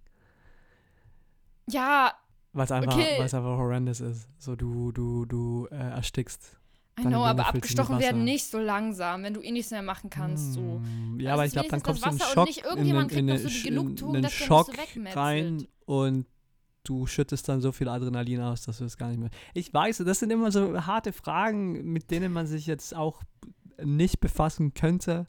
[1.70, 2.14] Ja,
[2.54, 3.16] es einfach, Okay.
[3.20, 4.28] weil's einfach horrendous ist.
[4.40, 6.58] So, du, du, du äh, erstickst.
[6.98, 10.10] I know, Lunge aber abgestochen werden nicht so langsam, wenn du eh nichts mehr machen
[10.10, 10.54] kannst.
[10.54, 10.62] So.
[10.62, 13.12] Hm, Ja, Also aber ich glaube, dann kommst du in einen Schock, und nicht irgendjemand
[13.12, 14.74] in, kriegt einen- noch so die in, Genugtuung, in einen dass der nicht Schock so
[14.74, 15.18] wegmetzelt.
[15.18, 16.26] rein und
[16.88, 19.30] du schüttest dann so viel Adrenalin aus, dass du es gar nicht mehr.
[19.54, 23.22] Ich weiß, das sind immer so harte Fragen, mit denen man sich jetzt auch
[23.84, 25.28] nicht befassen könnte.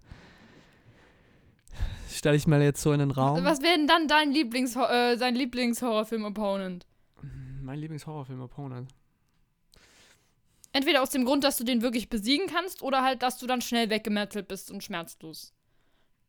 [2.11, 3.45] Stelle ich mir jetzt so in den Raum.
[3.45, 6.87] Was wäre denn dann dein Lieblings äh, sein Lieblingshorrorfilm-Opponent?
[7.63, 8.95] Mein Lieblingshorrorfilm Opponent.
[10.73, 13.61] Entweder aus dem Grund, dass du den wirklich besiegen kannst, oder halt, dass du dann
[13.61, 15.53] schnell weggemetzelt bist und schmerzlos.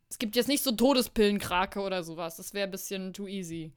[0.09, 2.37] Es gibt jetzt nicht so Todespillenkrake oder sowas.
[2.37, 3.73] Das wäre ein bisschen too easy.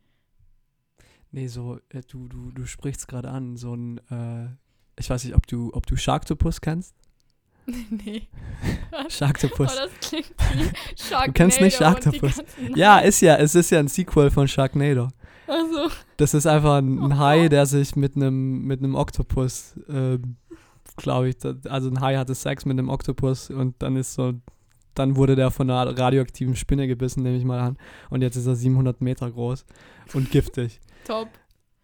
[1.33, 4.49] Nee, so, äh, du, du, du sprichst gerade an, so ein, äh,
[4.99, 6.95] ich weiß nicht, ob du, ob du Sharktopus kennst?
[7.67, 8.23] nee.
[8.93, 9.77] Oh, Sharktopus.
[9.77, 10.65] das klingt wie
[10.97, 11.27] Sharknado.
[11.27, 12.43] Du kennst nicht Sharktopus.
[12.75, 15.09] Ja, ist ja, es ist ja ein Sequel von Sharknado.
[15.47, 17.19] Also, Das ist einfach ein, ein Oh.
[17.19, 20.37] Hai, der sich mit einem mit einem Oktopus, ähm,
[20.97, 21.37] glaube ich,
[21.69, 24.35] also ein Hai hatte Sex mit einem Oktopus und dann ist so,
[24.95, 27.79] dann wurde der von einer radioaktiven Spinne gebissen, nehme ich mal an.
[28.11, 29.65] Und jetzt ist er 700 Meter groß
[30.15, 30.81] und giftig.
[31.05, 31.29] Top.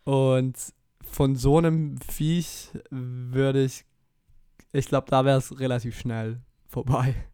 [0.04, 0.56] Und
[1.02, 3.84] von so einem Viech würde ich,
[4.72, 7.14] ich glaube, da wäre es relativ schnell vorbei.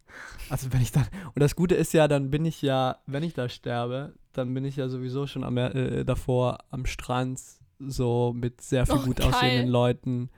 [0.51, 3.33] Also wenn ich dann, und das Gute ist ja, dann bin ich ja, wenn ich
[3.33, 7.41] da sterbe, dann bin ich ja sowieso schon am, äh, davor am Strand,
[7.79, 9.29] so mit sehr viel Oh, gut geil.
[9.29, 10.29] aussehenden Leuten.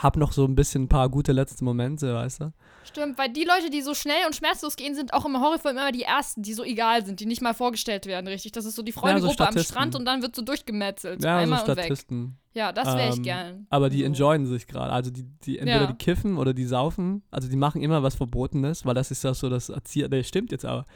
[0.00, 2.52] Hab noch so ein bisschen ein paar gute letzte Momente, weißt du?
[2.84, 5.90] Stimmt, weil die Leute, die so schnell und schmerzlos gehen, sind auch im Horrorfilm immer
[5.92, 8.52] die ersten, die so egal sind, die nicht mal vorgestellt werden, richtig.
[8.52, 9.74] Das ist so die Freundegruppe am Statisten.
[9.74, 11.22] Strand und dann wird so durchgemetzelt.
[11.22, 11.84] Ja, so einmal und weg.
[11.84, 12.38] Statisten.
[12.54, 13.66] Ja, das wäre ich Ähm, gern.
[13.70, 14.04] Aber die So.
[14.06, 14.92] enjoyen sich gerade.
[14.92, 15.86] Also die, die entweder Ja.
[15.88, 17.22] die kiffen oder die saufen.
[17.30, 20.08] Also die machen immer was Verbotenes, weil das ist ja so das Erzieher.
[20.08, 20.86] Nee, stimmt jetzt aber.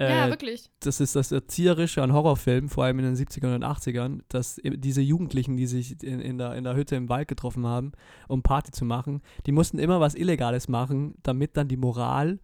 [0.00, 0.70] Äh, ja, wirklich.
[0.80, 4.80] das ist das Erzieherische an Horrorfilmen, vor allem in den 70ern und 80ern, dass eben
[4.80, 7.92] diese Jugendlichen, die sich in, in, der, in der Hütte im Wald getroffen haben,
[8.26, 12.38] um Party zu machen, die mussten immer was Illegales machen, damit dann die Moral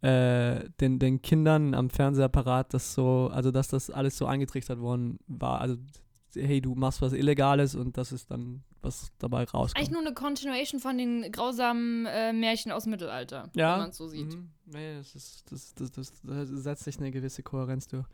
[0.00, 5.18] äh, den, den Kindern am Fernsehapparat das so, also dass das alles so eingetrichtert worden
[5.26, 5.60] war.
[5.60, 5.78] Also,
[6.36, 9.76] hey, du machst was Illegales und das ist dann, was dabei rauskommt.
[9.76, 13.72] Eigentlich nur eine Continuation von den grausamen äh, Märchen aus dem Mittelalter, ja.
[13.72, 14.34] wenn man es so sieht.
[14.34, 14.50] Mhm.
[14.66, 18.06] Nee, das, ist, das, das, das, das setzt sich eine gewisse Kohärenz durch.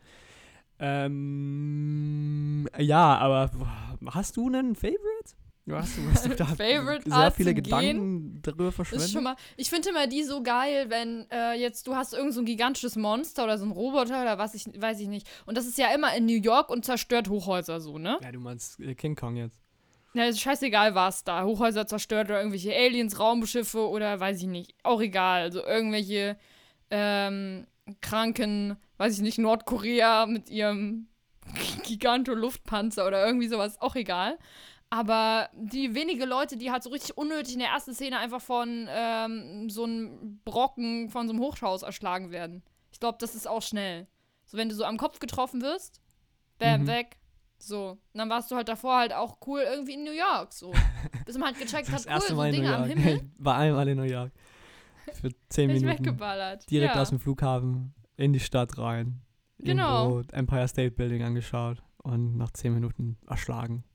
[0.79, 5.35] Ähm, ja, aber boah, hast du einen Favorite?
[5.65, 9.05] Du hast, du hast da Favorite sehr Art viele Gedanken darüber Das verschwendet.
[9.07, 12.33] ist schon mal, ich finde immer die so geil, wenn äh, jetzt du hast irgend
[12.33, 15.57] so ein gigantisches Monster oder so ein Roboter oder was ich weiß ich nicht und
[15.57, 18.19] das ist ja immer in New York und zerstört Hochhäuser so, ne?
[18.21, 19.57] ja, du meinst äh, King Kong jetzt.
[20.13, 24.75] Ja, ist scheißegal was da, Hochhäuser zerstört oder irgendwelche Aliens, Raumschiffe oder weiß ich nicht,
[24.83, 26.37] auch egal, also irgendwelche
[26.91, 27.65] ähm,
[28.01, 31.07] kranken, weiß ich nicht, Nordkorea mit ihrem
[31.83, 34.37] Giganto-Luftpanzer oder irgendwie sowas, auch egal.
[34.93, 38.87] Aber die wenige Leute, die halt so richtig unnötig in der ersten Szene einfach von
[38.91, 42.61] ähm, so einem Brocken von so einem Hochhaus erschlagen werden.
[42.91, 44.05] Ich glaube, das ist auch schnell.
[44.45, 45.99] So, wenn du so am Kopf getroffen wirst,
[46.59, 46.87] bam, Mhm.
[46.87, 47.17] weg.
[47.57, 47.91] So.
[48.13, 50.53] Und dann warst du halt davor halt auch cool irgendwie in New York.
[50.53, 50.71] So.
[51.25, 52.99] Bis man halt gecheckt Das hat, cool, erste so Mal in New Dinge am York.
[52.99, 53.15] Himmel.
[53.39, 54.31] Ich war einmal in New York.
[55.19, 55.87] Für zehn Minuten.
[55.87, 56.69] weggeballert.
[56.69, 57.01] Direkt ja.
[57.01, 59.21] aus dem Flughafen in die Stadt rein.
[59.57, 60.21] Genau.
[60.33, 63.85] Empire State Building angeschaut und nach zehn Minuten erschlagen.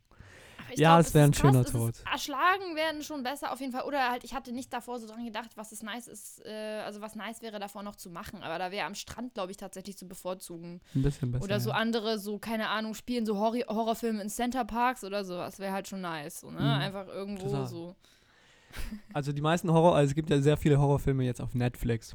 [0.78, 1.94] Ich Ja, glaub, es wäre ein krass, schöner ist- Tod.
[2.10, 3.82] Erschlagen werden schon besser auf jeden Fall.
[3.82, 7.00] Oder halt, ich hatte nicht davor so dran gedacht, was es nice ist, äh, also
[7.00, 8.42] was nice wäre davor noch zu machen.
[8.44, 10.80] Aber da wäre am Strand, glaube ich, tatsächlich zu bevorzugen.
[10.94, 11.44] Ein bisschen besser.
[11.44, 11.76] oder so ja.
[11.76, 15.58] andere, so, keine Ahnung, spielen so Horri Horrorfilme in Center Parks oder sowas.
[15.58, 16.40] Wäre halt schon nice.
[16.40, 16.60] So, ne?
[16.60, 16.66] Mhm.
[16.66, 17.66] Einfach irgendwo Total.
[17.66, 17.96] so.
[19.14, 22.14] Also die meisten Horror, also es gibt ja sehr viele Horrorfilme jetzt auf Netflix.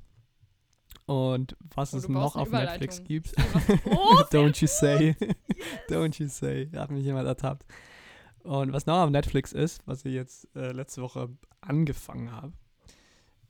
[1.05, 3.33] Und was Oh, es noch auf Netflix gibt,
[3.85, 5.15] Oh, don't you say,
[5.89, 7.65] don't you say, da hat mich jemand ertappt.
[8.43, 11.29] Und was noch auf Netflix ist, was ich jetzt äh, letzte Woche
[11.61, 12.53] angefangen habe,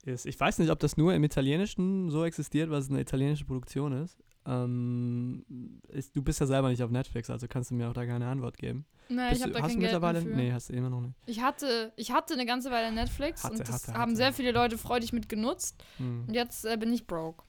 [0.03, 3.93] ist, ich weiß nicht, ob das nur im Italienischen so existiert, was eine italienische Produktion
[3.93, 4.17] ist.
[4.45, 5.45] Ähm,
[5.87, 6.15] ist.
[6.15, 8.57] Du bist ja selber nicht auf Netflix, also kannst du mir auch da keine Antwort
[8.57, 8.85] geben.
[9.07, 10.21] Nein, Bist ich habe da hast kein du Geld mittlerweile?
[10.21, 10.41] mehr für.
[10.41, 11.15] Nee, hast du immer noch nicht.
[11.25, 14.15] Ich hatte, ich hatte eine ganze Weile Netflix Hatte, und das hatte, haben hatte.
[14.17, 15.81] sehr viele Leute freudig mit genutzt.
[15.97, 16.25] Hm.
[16.27, 17.43] Und jetzt äh, bin ich broke.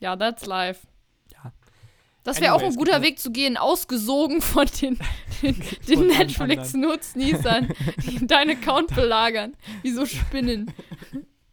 [0.00, 0.86] Ja, that's life.
[1.32, 1.52] Ja.
[2.28, 4.98] Das wäre auch ein guter Weg zu gehen, ausgesogen von den,
[5.42, 5.56] den,
[5.88, 7.68] den Netflix-Nutznießern,
[8.06, 9.54] die deinen Account belagern.
[9.80, 10.70] Wie so Spinnen.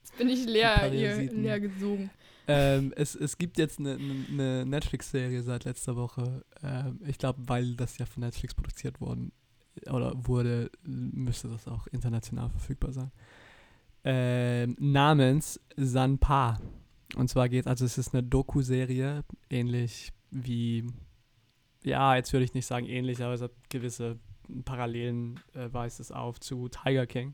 [0.02, 2.10] Jetzt bin ich leer, hier, leer gesogen.
[2.50, 6.44] Ähm, es, es gibt jetzt eine ne, ne Netflix-Serie seit letzter Woche.
[6.62, 9.32] Ähm, ich glaube, weil das ja von Netflix produziert worden
[9.90, 13.12] oder wurde, müsste das auch international verfügbar sein.
[14.04, 16.60] Ähm, namens Sanpa.
[17.16, 20.12] Und zwar geht, also es ist eine Doku-Serie, ähnlich
[20.44, 20.86] wie,
[21.84, 24.20] ja, jetzt würde ich nicht sagen ähnlich, aber es hat gewisse
[24.66, 27.34] Parallelen, äh, weist es auf zu Tiger King.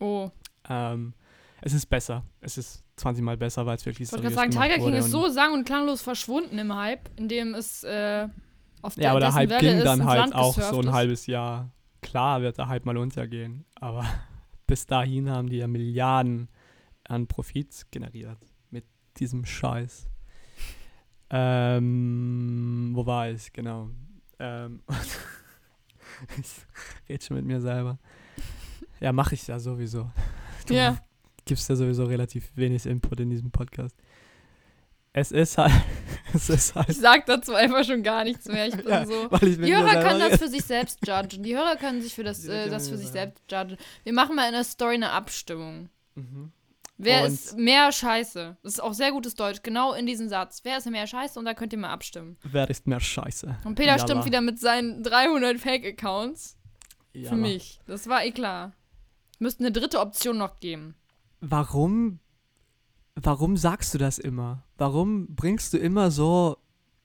[0.00, 0.30] Oh,
[0.68, 1.14] Ähm,
[1.60, 2.24] es ist besser.
[2.40, 5.10] Es ist 20 Mal besser, weil es wirklich ich wollte gerade sagen, Tiger King ist
[5.10, 8.28] so sang- und klanglos verschwunden im Hype, in dem es äh,
[8.82, 10.92] auf Ja, aber der Hype Welle ging dann halt Land auch so ein ist.
[10.92, 11.72] halbes Jahr.
[12.00, 14.04] Klar wird der Hype mal untergehen, aber
[14.68, 16.48] bis dahin haben die ja Milliarden
[17.04, 18.38] an Profit generiert
[18.70, 18.84] mit
[19.16, 20.08] diesem Scheiß.
[21.30, 23.52] Ähm, wo war ich?
[23.52, 23.90] Genau.
[24.38, 24.80] Ähm,
[26.40, 26.48] ich
[27.08, 27.98] rede schon mit mir selber.
[29.00, 30.10] Ja, mache ich ja sowieso.
[30.66, 30.98] Du Ja.
[31.46, 33.96] gibst ja sowieso relativ wenig Input in diesem Podcast.
[35.14, 35.72] Es ist halt,
[36.34, 38.66] es ist halt, Ich sag dazu einfach schon gar nichts mehr.
[38.68, 39.30] Ich bin Ja, so.
[39.40, 41.42] ich Die Hörer können das für sich selbst judgen.
[41.42, 43.78] Die Hörer können sich für das, äh, das für sich selbst judgen.
[44.04, 45.88] Wir machen mal in der Story eine Abstimmung.
[46.16, 46.52] Mhm.
[46.98, 48.56] Wer Und- ist mehr Scheiße?
[48.62, 49.62] Das ist auch sehr gutes Deutsch.
[49.62, 50.60] Genau in diesem Satz.
[50.64, 51.38] Wer ist mehr Scheiße?
[51.38, 52.36] Und da könnt ihr mal abstimmen.
[52.42, 53.56] Wer ist mehr Scheiße?
[53.64, 54.02] Und Peter Jalla.
[54.02, 56.56] stimmt wieder mit seinen 300 Fake-Accounts.
[57.24, 57.80] Für mich.
[57.86, 58.72] Das war eh klar.
[59.38, 60.94] Müsste eine dritte Option noch geben.
[61.40, 62.18] Warum,
[63.14, 64.64] warum sagst du das immer?
[64.76, 66.58] Warum bringst du immer so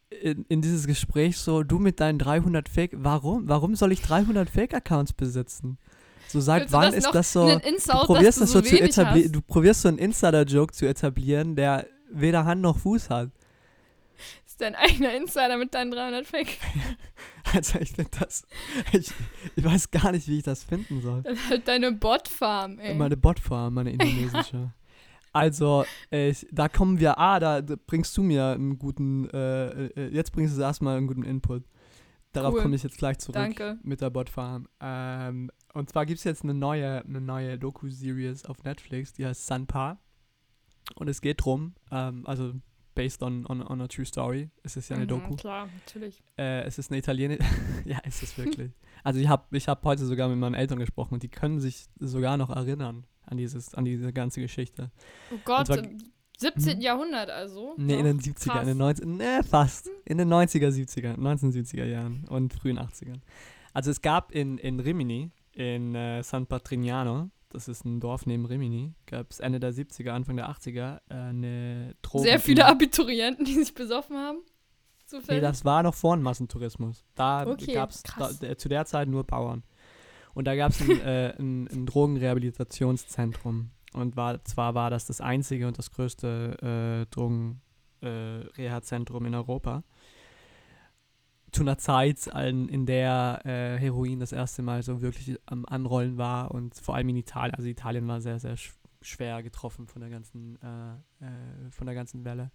[0.10, 3.48] in, in dieses Gespräch so, du mit deinen 300 Fake, warum?
[3.48, 5.78] Warum soll ich 300 Fake-Accounts besitzen?
[6.34, 8.82] So seit wann das ist das so, einen du Insult, probierst das du so zu
[8.82, 13.30] etablieren, du probierst so einen Insider-Joke zu etablieren, der weder Hand noch Fuß hat.
[14.44, 16.58] ist dein eigener Insider mit deinen 300 Fake.
[17.54, 18.48] Also ich finde das,
[18.94, 19.12] ich,
[19.56, 21.22] ich weiß gar nicht, wie ich das finden soll.
[21.22, 22.96] Dann halt deine Bot-Farm, ey.
[22.96, 24.72] Meine Botfarm, meine indonesische.
[25.34, 30.32] Also, ich, da kommen wir, ah, da bringst du mir einen guten, äh, äh, jetzt
[30.32, 31.64] bringst du erstmal einen guten Input.
[32.32, 32.62] Darauf Cool.
[32.64, 33.78] komme ich jetzt gleich zurück Danke.
[33.84, 34.68] mit der Botfarm.
[34.80, 39.46] Ähm, und zwar gibt es jetzt eine neue, eine neue Doku-Series auf Netflix, die heißt
[39.46, 39.98] Sanpa.
[40.96, 42.54] Und es geht drum, ähm, also
[42.96, 44.50] based on, on, on a true story.
[44.64, 45.36] Es ist ja eine Mhm, Doku.
[45.36, 46.22] Klar, natürlich.
[46.38, 47.42] Äh, es ist eine italienische.
[47.86, 48.72] ja, es ist wirklich.
[49.04, 51.88] Also ich habe ich hab heute sogar mit meinen Eltern gesprochen und die können sich
[52.00, 54.92] sogar noch erinnern an dieses, an diese ganze Geschichte.
[55.32, 55.98] Oh Gott, zwar- äh,
[56.38, 56.82] 17.
[56.82, 57.74] Jahrhundert also?
[57.78, 58.62] Nee, in den 70er, krass.
[58.62, 59.90] in den 90 ne, fast.
[60.06, 63.22] In den 90er, 70er, 1970er Jahren und frühen 80ern.
[63.72, 68.46] Also es gab in, in Rimini, in äh, San Patrignano, das ist ein Dorf neben
[68.46, 72.24] Rimini, gab es Ende der 70er, Anfang der 80er äh, eine Drogen...
[72.24, 74.40] Sehr viele Abiturienten, die sich besoffen haben.
[74.40, 75.42] Nee, Zufällig.
[75.42, 77.06] das war noch vor dem Massentourismus.
[77.14, 78.04] Da Okay, gab es
[78.42, 79.64] äh, zu der Zeit nur Bauern.
[80.34, 83.70] Und da gab es ein, äh, ein, ein Drogenrehabilitationszentrum.
[83.94, 89.84] Und war, zwar war das das einzige und das größte äh, Drogenreha-Zentrum in Europa.
[91.54, 96.52] Zu einer Zeit, in, der äh, Heroin das erste Mal so wirklich am Anrollen war
[96.52, 97.54] und vor allem in Italien.
[97.54, 101.94] Also Italien war sehr, sehr sch schwer getroffen von der ganzen, äh, äh, von der
[101.94, 102.52] ganzen Welle.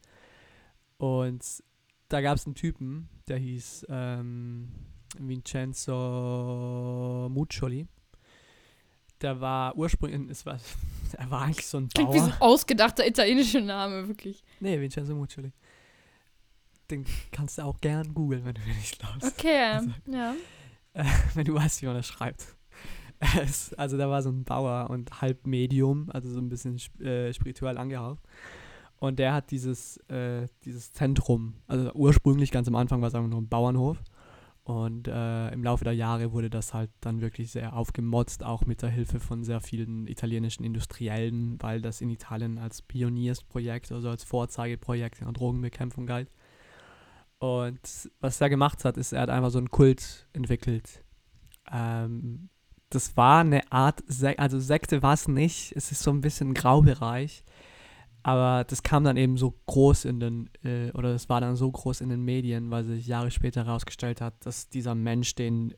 [0.97, 1.45] Und
[2.09, 4.69] da gab es einen Typen, der hieß ähm,
[5.19, 7.87] Vincenzo Muccioli.
[9.21, 10.59] Der war ursprünglich, es war,
[11.19, 12.35] er war eigentlich so ein Klingt wie so Bauer.
[12.35, 14.43] ein ausgedachter italienischer Name, wirklich.
[14.61, 15.53] Nee, Vincenzo Muccioli.
[16.91, 19.39] Den kannst du auch gern googeln, wenn du mir nicht glaubst.
[19.39, 20.35] Okay, Also- ja.
[20.95, 22.55] Äh, wenn du weißt, wie man das schreibt.
[23.43, 27.33] Es, also da war so ein Bauer und halb Medium, also so ein bisschen äh,
[27.33, 28.21] spirituell angehaucht.
[29.01, 33.29] Und der hat dieses, äh, dieses Zentrum, also ursprünglich ganz am Anfang war es einfach
[33.29, 33.99] nur ein Bauernhof.
[34.63, 38.83] Und äh, im Laufe der Jahre wurde das halt dann wirklich sehr aufgemotzt, auch mit
[38.83, 44.23] der Hilfe von sehr vielen italienischen Industriellen, weil das in Italien als Pioniersprojekt, also als
[44.23, 46.29] Vorzeigeprojekt in der Drogenbekämpfung galt.
[47.39, 51.05] Und was er gemacht hat, ist, er hat einfach so einen Kult entwickelt.
[51.71, 52.49] Ähm,
[52.91, 56.55] das war eine Art, Sek also Sekte war es nicht, es ist so ein bisschen
[56.55, 57.45] Graubereich,
[58.23, 61.71] aber das kam dann eben so groß in den, äh, oder es war dann so
[61.71, 65.75] groß in den Medien, weil sich Jahre später herausgestellt hat, dass dieser Mensch, den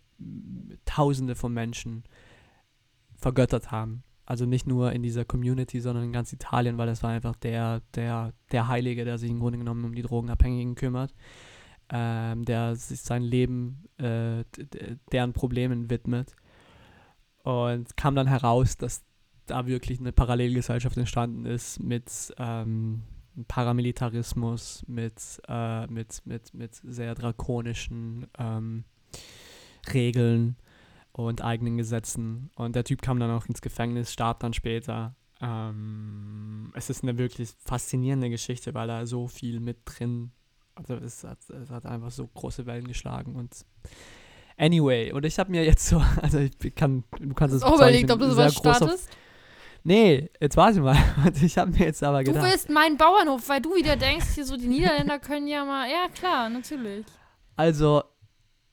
[0.84, 2.04] Tausende von Menschen
[3.16, 4.02] vergöttert haben.
[4.26, 7.80] Also nicht nur in dieser Community, sondern in ganz Italien, weil das war einfach der,
[7.94, 11.14] der, der Heilige, der sich im Grunde genommen um die Drogenabhängigen kümmert,
[11.90, 14.44] ähm, der sich sein Leben äh,
[15.12, 16.34] deren Problemen widmet.
[17.42, 19.02] Und kam dann heraus, dass
[19.46, 23.02] da wirklich eine Parallelgesellschaft entstanden ist mit ähm,
[23.48, 28.84] Paramilitarismus, mit, äh, mit, mit, mit sehr drakonischen ähm,
[29.92, 30.56] Regeln
[31.12, 32.50] und eigenen Gesetzen.
[32.56, 35.14] Und der Typ kam dann auch ins Gefängnis, starb dann später.
[35.40, 40.32] Ähm, es ist eine wirklich faszinierende Geschichte, weil da so viel mit drin,
[40.80, 43.54] also es hat, es hat einfach so große Wellen geschlagen und
[44.56, 47.76] anyway, und ich habe mir jetzt so, also ich kann, du kannst es du auch
[47.76, 49.08] überlegt, ob du sowas startest?
[49.82, 50.96] Nee, jetzt warte mal.
[51.42, 52.50] Ich habe mir jetzt aber Du gedacht.
[52.50, 55.88] willst meinen Bauernhof, weil du wieder denkst, hier so die Niederländer können ja mal.
[55.88, 57.06] Ja, klar, natürlich.
[57.56, 58.02] Also,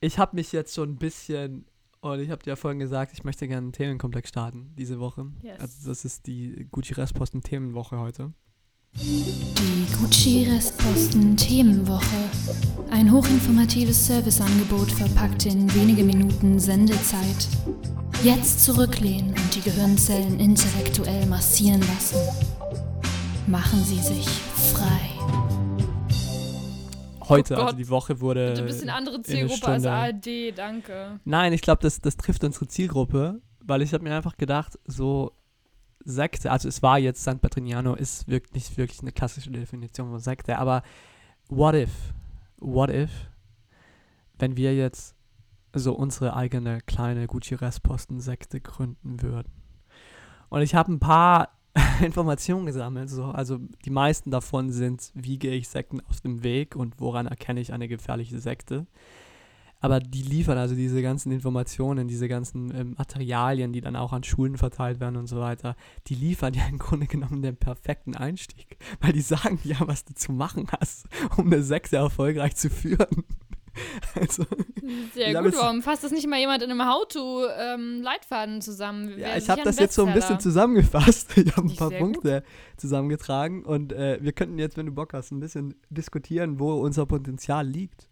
[0.02, 1.65] ich habe mich jetzt so ein bisschen,
[2.02, 5.28] und ich habe dir ja vorhin gesagt, ich möchte gerne einen Themenkomplex starten diese Woche.
[5.41, 5.62] Yes.
[5.62, 8.34] Also, das ist die Gucci Restposten Themenwoche heute.
[8.95, 12.04] Die Gucci Restposten Themenwoche.
[12.89, 17.47] Ein hochinformatives Serviceangebot verpackt in wenige Minuten Sendezeit.
[18.23, 22.17] Jetzt zurücklehnen und die Gehirnzellen intellektuell massieren lassen.
[23.45, 25.12] Machen Sie sich frei.
[27.30, 27.65] Heute, Oh Gott.
[27.67, 28.47] also die Woche wurde.
[28.50, 31.19] Bitte ein bisschen andere Zielgruppe als ARD, danke.
[31.26, 35.34] Nein, ich glaube, das, das trifft unsere Zielgruppe, weil ich habe mir einfach gedacht, so
[36.08, 40.58] Sekte, also es war jetzt San Patrignano, ist wirklich, wirklich eine klassische Definition von Sekte,
[40.58, 40.82] aber
[41.50, 41.91] what if,
[42.60, 43.12] what if,
[44.39, 45.15] wenn wir jetzt
[45.74, 49.52] so unsere eigene kleine Gucci-Restposten-Sekte gründen würden?
[50.48, 51.50] Und ich habe ein paar
[52.02, 56.78] Informationen gesammelt, so, also die meisten davon sind, wie gehe ich Sekten aus dem Weg
[56.78, 58.88] und woran erkenne ich eine gefährliche Sekte?
[59.79, 64.23] Aber die liefern also diese ganzen Informationen, diese ganzen ähm, Materialien, die dann auch an
[64.23, 65.75] Schulen verteilt werden und so weiter,
[66.07, 68.77] die liefern ja im Grunde genommen den perfekten Einstieg.
[69.01, 71.05] Weil die sagen ja, was du zu machen hast,
[71.38, 73.23] um eine Sekte erfolgreich zu führen.
[74.15, 74.43] Also,
[75.13, 79.17] Sehr gut, jetzt- warum fasst das nicht mal jemand in einem How-To-Leitfaden zusammen?
[79.19, 80.39] ja, ich habe das jetzt so ein bisschen Bestseller.
[80.39, 81.38] zusammengefasst.
[81.38, 82.43] Ich habe ein paar Punkte
[82.78, 87.05] zusammengetragen und äh, wir könnten jetzt, wenn du Bock hast, ein bisschen diskutieren, wo unser
[87.05, 88.07] Potenzial liegt.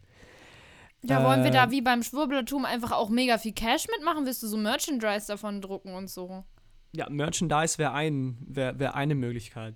[1.09, 4.25] Ja, wollen wir da Äh, wie beim Schwurblertum einfach auch mega viel Cash mitmachen?
[4.25, 6.43] Willst du so Merchandise davon drucken und so?
[6.93, 9.75] Ja, Merchandise wäre ein, wär, wär eine Möglichkeit.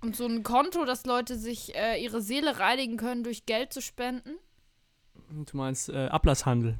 [0.00, 3.80] Und so ein Konto, dass Leute sich äh, ihre Seele reinigen können, durch Geld zu
[3.80, 4.30] spenden?
[5.30, 6.78] Du meinst äh, Ablasshandel.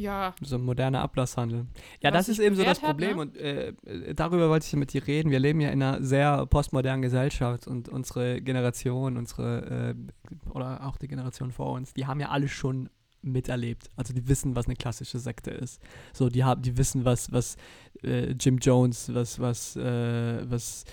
[0.00, 0.34] Ja.
[0.40, 1.66] So ein moderner Ablasshandel.
[2.00, 3.22] Ja, Was das ist eben so das hat, Problem ne?
[3.22, 5.30] und äh, äh, darüber wollte ich mit dir reden.
[5.30, 10.96] Wir leben ja in einer sehr postmodernen Gesellschaft und unsere Generation, unsere äh, oder auch
[10.96, 12.88] die Generation vor uns, die haben ja alle schon
[13.22, 13.90] miterlebt.
[13.96, 15.82] Also die wissen, was eine klassische Sekte ist.
[16.14, 17.56] So, die haben, die wissen, was, was
[18.02, 20.84] äh, Jim Jones, was, was, äh, was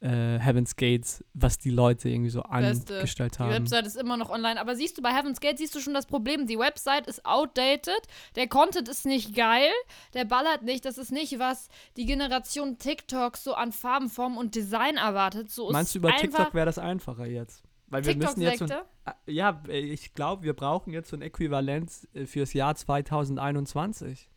[0.00, 2.98] äh, Heaven's Gates, was die Leute irgendwie so Beste.
[2.98, 3.52] angestellt Die haben.
[3.52, 4.60] Website ist immer noch online.
[4.60, 6.46] Aber siehst du, bei Heaven's Gate siehst du schon das Problem.
[6.46, 8.00] Die Website ist outdated.
[8.36, 9.70] Der Content ist nicht geil.
[10.14, 10.84] Der ballert nicht.
[10.84, 15.50] Das ist nicht, was die Generation TikTok so an Farben, Form und Design erwartet.
[15.50, 17.64] So Meinst du, über TikTok wäre das einfacher jetzt?
[17.88, 18.72] Weil wir müssen jetzt so ein.
[19.04, 24.28] Ah, ja, äh, ich glaube, wir brauchen jetzt so ein Äquivalent äh, fürs Jahr 2021.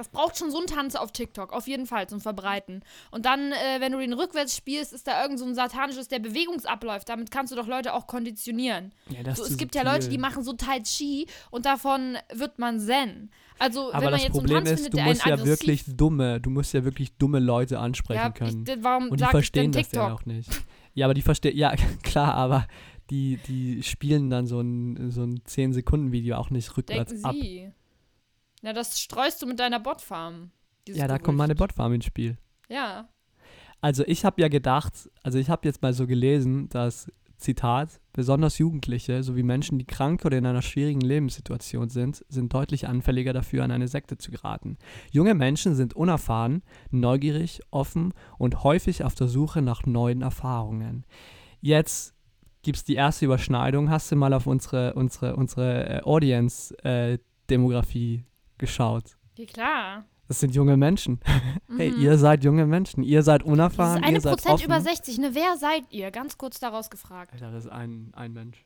[0.00, 2.82] Das braucht schon so einen Tanz auf TikTok, auf jeden Fall zum Verbreiten.
[3.10, 6.20] Und dann, äh, wenn du den rückwärts spielst, ist da irgend so ein satanisches, der
[6.20, 7.06] Bewegungsabläuft.
[7.06, 8.92] Damit kannst du doch Leute auch konditionieren.
[9.10, 10.20] Ja, das So, ist es gibt ja Leute, die subtil.
[10.20, 13.30] machen so Tai Chi und davon wird man zen.
[13.58, 15.26] Also, wenn Aber man das jetzt so Problem einen Tanz ist, findet, du der musst
[15.26, 18.64] einen ja wirklich dumme, du musst ja wirklich dumme Leute ansprechen ja, können.
[18.66, 20.10] ich, warum Und die verstehen das ja TikTok?
[20.22, 20.50] auch nicht.
[20.94, 22.66] Ja, aber die verstehen, ja, klar, aber
[23.10, 27.34] die, die spielen dann so ein, so ein 10-Sekunden-Video auch nicht rückwärts Denken ab.
[27.38, 27.70] sie.
[28.62, 30.50] Na, das streust du mit deiner Botfarm.
[30.88, 31.74] Ja, da kommt meine Gerücht.
[31.74, 32.36] Botfarm ins Spiel.
[32.68, 33.08] Ja.
[33.80, 38.58] Also ich habe ja gedacht, also ich habe jetzt mal so gelesen, dass, Zitat, besonders
[38.58, 43.64] Jugendliche sowie Menschen, die krank oder in einer schwierigen Lebenssituation sind, sind deutlich anfälliger dafür,
[43.64, 44.76] an eine Sekte zu geraten.
[45.10, 51.06] Junge Menschen sind unerfahren, neugierig, offen und häufig auf der Suche nach neuen Erfahrungen.
[51.62, 52.14] Jetzt
[52.62, 53.88] gibt es die erste Überschneidung.
[53.88, 58.24] Hast du mal auf unsere, unsere, unsere äh, Audience-Demografie
[58.60, 59.16] geschaut?
[59.36, 60.04] Ja, klar.
[60.28, 61.18] Das sind junge Menschen.
[61.76, 62.00] Hey, Mhm.
[62.02, 63.02] ihr seid junge Menschen.
[63.02, 64.02] Ihr seid Das unerfahren.
[64.02, 65.18] ist eine Prozent über 60.
[65.18, 66.10] Ne, wer seid ihr?
[66.12, 67.32] Ganz kurz daraus gefragt.
[67.32, 68.64] Alter, das ist ein, ein Mensch.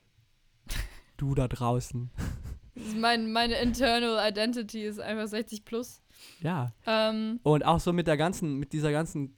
[1.16, 2.10] Du da draußen.
[2.76, 6.02] Das ist mein, meine internal identity ist einfach 60 plus.
[6.40, 6.72] Ja.
[6.88, 9.36] Ähm, Und auch so mit der ganzen, mit dieser ganzen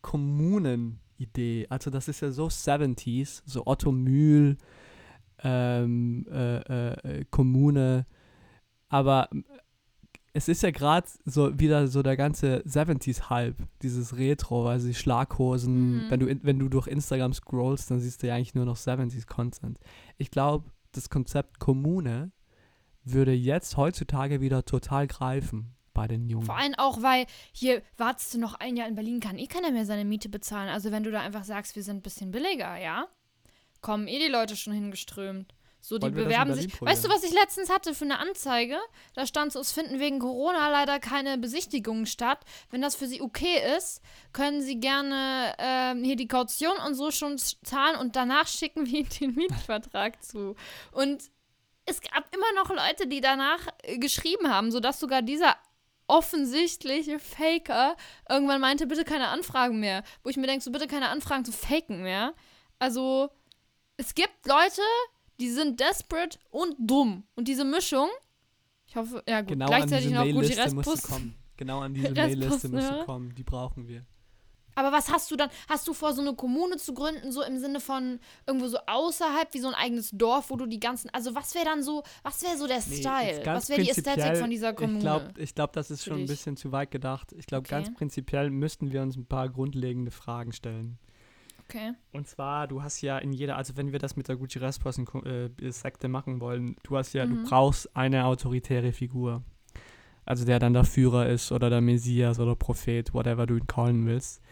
[0.00, 1.66] Kommunen-Idee.
[1.68, 4.56] Also das ist ja so 70s, so Otto Mühl,
[5.42, 8.06] ähm, äh, äh, äh, Kommune.
[8.88, 9.28] Aber
[10.38, 16.06] es ist ja gerade so wieder so der ganze 70s-Hype, dieses Retro, also die Schlaghosen.
[16.06, 16.10] Mhm.
[16.10, 19.78] Wenn, du, wenn du durch Instagram scrollst, dann siehst du ja eigentlich nur noch 70s-Content.
[20.16, 22.30] Ich glaube, das Konzept Kommune
[23.02, 26.46] würde jetzt heutzutage wieder total greifen bei den Jungen.
[26.46, 29.72] vor allem auch, weil hier wartest du noch ein Jahr in Berlin, kann eh keiner
[29.72, 30.68] mehr seine Miete bezahlen.
[30.68, 33.08] Also wenn du da einfach sagst, wir sind ein bisschen billiger, ja,
[33.80, 35.52] kommen eh die Leute schon hingeströmt.
[35.80, 36.66] So, die Wollen bewerben sich.
[36.80, 37.22] Weißt du, probieren?
[37.22, 38.76] was ich letztens hatte für eine Anzeige?
[39.14, 42.40] Da stand so, es finden wegen Corona leider keine Besichtigungen statt.
[42.70, 44.02] Wenn das für Sie okay ist,
[44.32, 49.00] können Sie gerne ähm, hier die Kaution und so schon zahlen und danach schicken wir
[49.00, 50.56] Ihnen den Mietvertrag zu.
[50.92, 51.22] Und
[51.86, 55.56] es gab immer noch Leute, die danach äh, geschrieben haben, sodass sogar dieser
[56.06, 57.96] offensichtliche Faker
[58.28, 60.02] irgendwann meinte, bitte keine Anfragen mehr.
[60.22, 62.34] Wo ich mir denke, so bitte keine Anfragen zu faken mehr.
[62.78, 63.30] Also,
[63.96, 64.82] es gibt Leute,
[65.40, 67.24] die sind desperate und dumm.
[67.34, 68.08] Und diese Mischung,
[68.86, 71.02] ich hoffe, ja gut, Genau an gleichzeitig diese noch du Restbus.
[71.02, 71.34] kommen.
[71.56, 73.34] Genau an diese Mailliste musst du kommen.
[73.34, 74.04] Die brauchen wir.
[74.74, 75.50] Aber was hast du dann?
[75.68, 79.52] Hast du vor, so eine Kommune zu gründen, so im Sinne von irgendwo so außerhalb,
[79.52, 82.40] wie so ein eigenes Dorf, wo du die ganzen, also was wäre dann so, was
[82.44, 83.42] wäre so der Style?
[83.42, 84.98] ganz Was wäre die Ästhetik von dieser Kommune?
[84.98, 87.32] Ich glaube, ich glaub, das ist schon ein bisschen zu weit gedacht.
[87.36, 87.96] Ich glaube, ganz Okay.
[87.98, 90.98] prinzipiell müssten wir uns ein paar grundlegende Fragen stellen.
[91.68, 91.92] Okay.
[92.12, 95.06] Und zwar, du hast ja in jeder, also wenn wir das mit der Gucci Resposten
[95.24, 97.44] äh, Sekte machen wollen, du hast ja, Mhm.
[97.44, 99.42] du brauchst eine autoritäre Figur.
[100.24, 104.04] Also der dann der Führer ist oder der Messias oder Prophet, whatever du ihn callen
[104.06, 104.42] willst.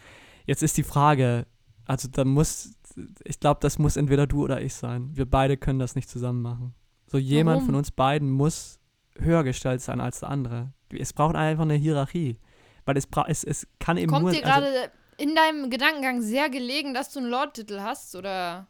[0.45, 1.45] Jetzt ist die Frage,
[1.85, 2.75] also da muss,
[3.23, 5.11] ich glaube, das muss entweder du oder ich sein.
[5.15, 6.73] Wir beide können das nicht zusammen machen.
[7.05, 7.65] So jemand Warum?
[7.67, 8.79] von uns beiden muss
[9.19, 10.73] höher gestellt sein als der andere.
[10.91, 12.37] Es braucht einfach eine Hierarchie.
[12.85, 14.31] Weil es, bra es, es kann eben Kommt nur.
[14.31, 18.67] dir also- gerade in deinem Gedankengang sehr gelegen, dass du einen Lord-Titel hast, oder?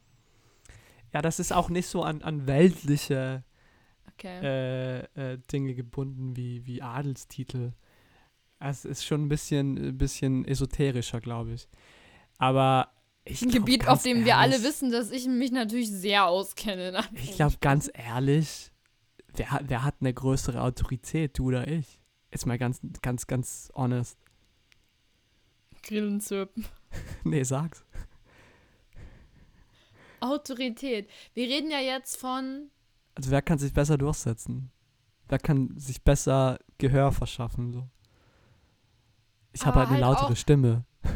[1.14, 3.43] ja, das ist auch nicht so an, an weltliche
[4.14, 4.39] Okay.
[4.43, 7.74] äh, äh, Dinge gebunden wie, wie Adelstitel.
[8.60, 11.68] Es ist schon ein bisschen, ein bisschen esoterischer, glaube ich.
[12.39, 12.89] Aber
[13.26, 16.26] ich ein glaub, Gebiet, auf dem wir alle ehrlich, wissen, dass ich mich natürlich sehr
[16.26, 16.91] auskenne.
[16.91, 17.04] ne?
[17.14, 18.72] Ich glaube, ganz ehrlich,
[19.36, 22.02] wer, hat- wer hat eine größere Autorität, du oder ich?
[22.32, 24.18] Jetzt mal ganz, ganz, ganz honest.
[25.84, 26.65] Grillen zirpen.
[27.23, 27.84] nee, sag's.
[30.19, 31.09] Autorität.
[31.34, 32.69] Wir reden ja jetzt von.
[33.15, 34.71] Also wer kann sich besser durchsetzen?
[35.28, 37.71] Wer kann sich besser Gehör verschaffen?
[37.71, 37.88] So.
[39.53, 40.86] Ich habe halt eine halt lautere Stimme.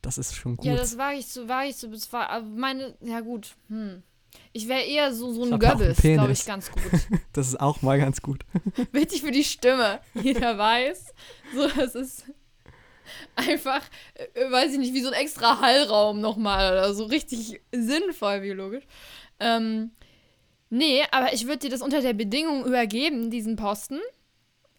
[0.00, 0.64] Das ist schon gut.
[0.64, 2.30] Ja, das wage ich zu, wage ich zu bezweifeln.
[2.30, 3.54] Aber meine, ja gut.
[3.68, 4.02] Hm.
[4.54, 6.82] Ich wäre eher so, so ein Goebbels, glaube ich, ganz gut.
[7.34, 8.46] Das ist auch mal ganz gut.
[8.92, 10.00] Wichtig für die Stimme.
[10.14, 11.12] Jeder weiß.
[11.54, 12.24] So, es ist
[13.36, 13.82] einfach,
[14.14, 18.84] äh, weiß ich nicht, wie so ein extra Hallraum nochmal oder so richtig sinnvoll biologisch.
[19.40, 19.90] Ähm,
[20.70, 24.00] nee, aber ich würde dir das unter der Bedingung übergeben, diesen Posten,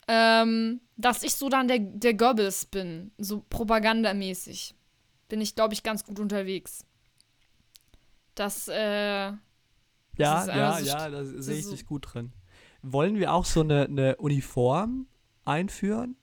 [0.07, 4.76] ähm, dass ich so dann der, der Goebbels bin, so propagandamäßig.
[5.28, 6.86] bin ich, glaube ich, ganz gut unterwegs.
[8.36, 8.73] Das, äh.
[8.76, 9.39] Ja,
[10.17, 12.34] ja, so ja, da sehe ich so- dich gut drin.
[12.82, 15.07] Wollen wir auch so eine, eine Uniform
[15.43, 16.15] einführen?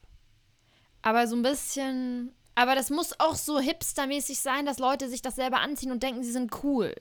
[1.03, 2.33] Aber so ein bisschen.
[2.55, 6.23] Aber das muss auch so hipstermäßig sein, dass Leute sich das selber anziehen und denken,
[6.23, 6.95] sie sind cool.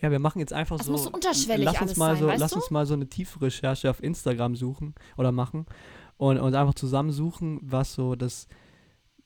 [0.00, 0.92] Ja, wir machen jetzt einfach Das so.
[0.92, 2.56] muss so unterschwellig lass uns mal sein, so, lass du?
[2.56, 5.66] uns mal so eine tiefe Recherche auf Instagram suchen oder machen
[6.18, 8.46] und, und einfach zusammensuchen, was so das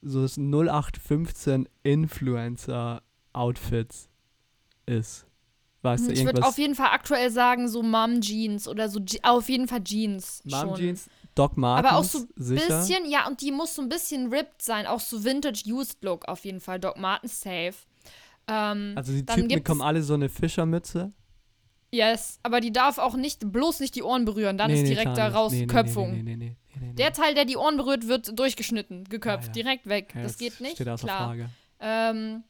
[0.03, 3.03] so das 0815 Influencer
[3.33, 3.95] Outfit
[4.87, 5.27] ist.
[5.83, 9.01] Weißt du, Ich würde auf jeden Fall aktuell sagen, so Mom-Jeans oder so.
[9.01, 10.43] Je auf jeden Fall Jeans.
[10.45, 10.75] Mom.
[10.75, 12.79] Jeans, Doc Martens, Aber auch so ein sicher.
[12.81, 14.87] bisschen, ja, und die muss so ein bisschen ripped sein.
[14.87, 16.79] Auch so Vintage-Used-Look auf jeden Fall.
[16.81, 17.75] Doc Martens safe.
[18.49, 21.13] Ähm, Also die Typen bekommen alle so eine Fischermütze.
[21.93, 24.59] yes, aber die darf auch nicht, bloß nicht die Ohren berühren.
[24.59, 26.11] Dann Nee, ist nee, direkt klar da raus Nee, nee, Köpfung.
[26.13, 26.93] Nee, nee, nee, nee, nee, nee.
[26.95, 29.63] Der Teil, der die Ohren berührt, wird durchgeschnitten, geköpft, Ja, ja.
[29.63, 30.13] direkt weg.
[30.17, 30.75] Ja, das geht nicht.
[30.75, 31.27] Steht außer Klar.
[31.29, 31.51] Frage.
[31.81, 32.43] Ähm,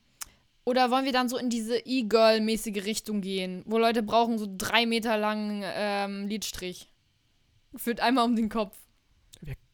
[0.64, 4.86] oder wollen wir dann so in diese E-Girl-mäßige Richtung gehen, wo Leute brauchen so drei
[4.86, 6.89] Meter langen ähm, Lidstrich?
[7.76, 8.76] Führt einmal um den Kopf.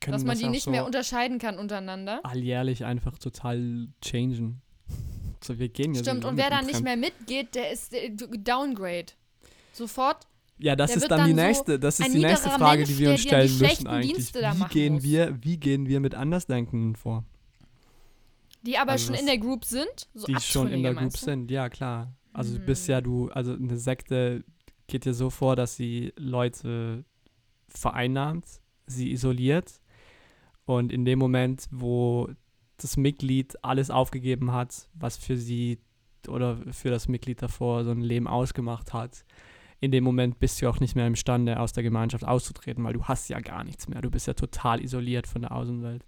[0.00, 2.20] Dass man die nicht so mehr unterscheiden kann untereinander.
[2.24, 4.62] alljährlich einfach total changen.
[5.44, 9.06] So, wir gehen ja Stimmt, und wer da nicht mehr mitgeht, der ist äh, Downgrade.
[9.72, 10.26] Sofort.
[10.58, 12.78] Ja, das der ist wird dann die dann so nächste, das ist die nächste Frage,
[12.78, 14.34] Mensch, die wir uns dir stellen müssen eigentlich.
[14.34, 15.02] Wie gehen muss.
[15.02, 17.24] wir, wie gehen wir mit Andersdenkenden vor?
[18.62, 20.08] Die aber Also schon in der Group sind.
[20.14, 21.18] So die schon in der Group du?
[21.18, 22.12] sind, ja klar.
[22.32, 22.66] Also du Hm.
[22.66, 24.42] bist ja du, also eine Sekte
[24.86, 27.04] geht ja so vor, dass sie Leute
[27.78, 28.46] vereinnahmt,
[28.86, 29.80] sie isoliert
[30.64, 32.28] und in dem Moment, wo
[32.76, 35.78] das Mitglied alles aufgegeben hat, was für sie
[36.28, 39.24] oder für das Mitglied davor so ein Leben ausgemacht hat,
[39.80, 43.04] in dem Moment bist du auch nicht mehr imstande, aus der Gemeinschaft auszutreten, weil du
[43.04, 44.00] hast ja gar nichts mehr.
[44.00, 46.06] Du bist ja total isoliert von der Außenwelt.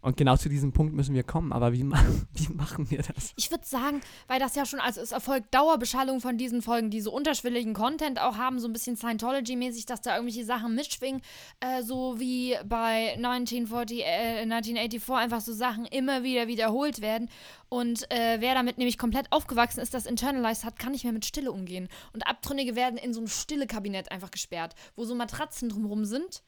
[0.00, 1.52] Und genau zu diesem Punkt müssen wir kommen.
[1.52, 1.84] Aber wie,
[2.32, 3.32] wie machen wir das?
[3.36, 7.00] Ich würde sagen, weil das ja schon, also es erfolgt Dauerbeschallung von diesen Folgen, die
[7.00, 11.22] so unterschwelligen Content auch haben, so ein bisschen Scientology-mäßig, dass da irgendwelche Sachen mitschwingen,
[11.60, 17.28] äh, so wie bei 1940, äh, 1984 einfach so Sachen immer wieder wiederholt werden.
[17.68, 21.26] Und äh, wer damit nämlich komplett aufgewachsen ist, das internalized hat, kann nicht mehr mit
[21.26, 21.88] Stille umgehen.
[22.12, 26.42] Und Abtrünnige werden in so ein Stille-Kabinett einfach gesperrt, wo so Matratzen drumherum sind.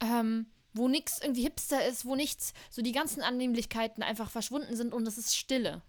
[0.00, 4.92] Ähm, wo nichts irgendwie hipster ist, wo nichts, so die ganzen Annehmlichkeiten einfach verschwunden sind
[4.94, 5.82] und es ist Stille.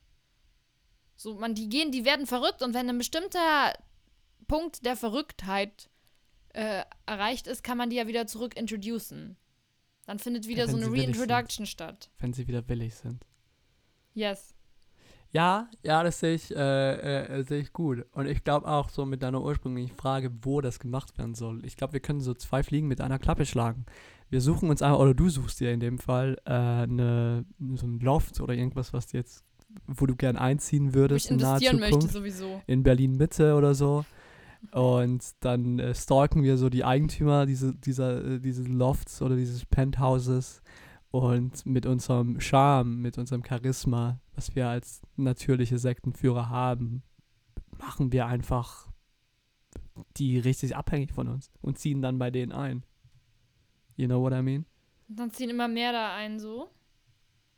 [1.16, 3.74] So, man, die gehen, die werden verrückt und wenn ein bestimmter
[4.48, 5.90] Punkt der Verrücktheit
[6.50, 9.38] äh, erreicht ist, kann man die ja wieder zurück introducen.
[10.06, 10.92] Dann findet wieder Ja, so eine.
[10.92, 12.10] Reintroduction statt.
[12.20, 13.26] Wenn sie wieder willig sind.
[14.14, 14.54] Yes.
[15.32, 18.06] Ja, ja, das sehe ich, äh, äh, sehe ich gut.
[18.12, 21.66] Und ich glaube auch so mit deiner ursprünglichen Frage, wo das gemacht werden soll.
[21.66, 23.86] Ich glaube, wir können so zwei Fliegen mit einer Klappe schlagen.
[24.34, 28.00] Wir suchen uns einfach, oder du suchst dir in dem Fall äh, eine, so ein
[28.00, 29.46] Loft oder irgendwas, was du jetzt,
[29.86, 32.16] wo du gern einziehen Wo ich würdest in naher investieren möchte Zukunft.
[32.16, 32.62] sowieso.
[32.66, 34.06] in Berlin Mitte oder so.
[34.72, 39.68] Und dann äh, stalken wir so die Eigentümer diese, dieser, äh, dieses Lofts oder dieses
[39.68, 40.64] Penthouses.
[41.12, 47.04] Und mit unserem Charme, mit unserem Charisma, was wir als natürliche Sektenführer haben,
[47.78, 48.88] machen wir einfach
[50.18, 52.84] die richtig abhängig von uns und ziehen dann bei denen ein.
[53.96, 54.66] You know what I mean?
[55.10, 56.70] Und dann ziehen immer mehr da ein so.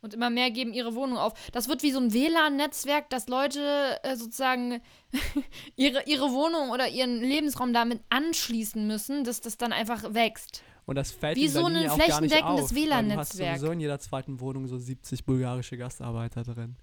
[0.02, 1.32] Und immer mehr geben ihre Wohnung auf.
[1.50, 4.80] Das wird wie so ein WLAN-Netzwerk, dass Leute äh, sozusagen
[5.76, 10.62] ihre, ihre Wohnung oder ihren Lebensraum damit anschließen müssen, dass das dann einfach wächst.
[10.84, 13.58] Und das fällt Wie so ein flächendeckendes weil Du hast WLAN-Netzwerk.
[13.58, 16.76] sowieso in jeder zweiten Wohnung so 70 bulgarische Gastarbeiter drin.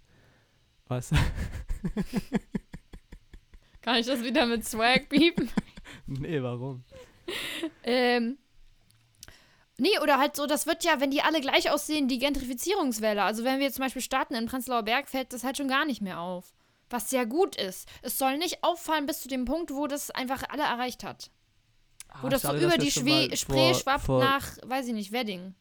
[0.88, 1.16] Weißt du?
[3.82, 5.49] Kann ich das wieder mit Swag piepen?
[6.08, 6.84] nee, warum?
[7.84, 8.38] ähm.
[9.78, 13.24] Nee, oder halt so, das wird ja, wenn die alle gleich aussehen, die Gentrifizierungswelle.
[13.24, 15.86] Also wenn wir jetzt zum Beispiel starten in Prenzlauer Berg, fällt das halt schon gar
[15.86, 16.53] nicht mehr auf.
[16.89, 17.89] Was sehr gut ist.
[18.03, 21.32] Es soll nicht auffallen bis zu dem Punkt, wo das einfach alle erreicht hat.
[22.21, 24.93] Wo Ah, das so schade, über dass wir die Schwe Spree schwappt nach, weiß ich
[24.93, 25.55] nicht, Wedding.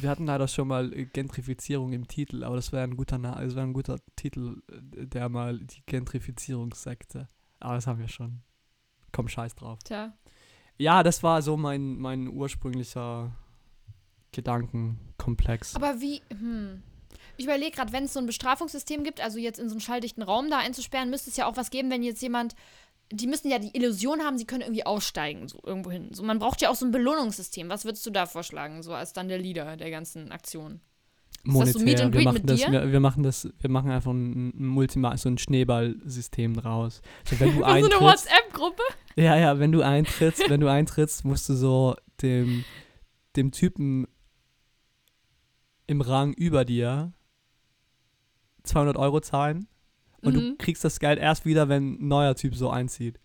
[0.00, 3.54] Wir hatten leider schon mal Gentrifizierung im Titel, aber das wäre ein guter Na das
[3.54, 7.28] wäre ein guter Titel, äh, der mal die Gentrifizierungssekte.
[7.60, 8.42] Aber das haben wir schon.
[9.12, 9.78] Komm, scheiß drauf.
[9.84, 10.12] Tja.
[10.78, 13.36] Ja, das war so mein, mein ursprünglicher
[14.32, 15.76] Gedankenkomplex.
[15.76, 16.82] Aber wie, hm.
[17.36, 20.22] Ich überlege gerade, wenn es so ein Bestrafungssystem gibt, also jetzt in so einen schalldichten
[20.22, 22.54] Raum da einzusperren, müsste es ja auch was geben, wenn jetzt jemand,
[23.10, 26.10] die müssen ja die Illusion haben, sie können irgendwie aussteigen, so irgendwo hin.
[26.12, 27.68] So, man braucht ja auch so ein Belohnungssystem.
[27.68, 30.80] Was würdest du da vorschlagen, so als dann der Leader der ganzen Aktion?
[31.44, 32.04] so Monetär.
[32.04, 35.28] and wir, machen das, wir, wir machen das, wir machen einfach ein, ein Multima, so
[35.28, 37.02] ein Schneeballsystem draus.
[37.24, 38.82] So, wenn du so eine WhatsApp-Gruppe?
[39.16, 42.64] Ja, ja, wenn du eintrittst, wenn du eintrittst, musst du so dem,
[43.36, 44.06] dem Typen
[45.86, 47.12] im Rang über dir
[48.64, 49.66] 200 Euro zahlen
[50.22, 50.58] und du Mhm.
[50.58, 53.18] kriegst das Geld erst wieder, wenn ein neuer Typ so einzieht.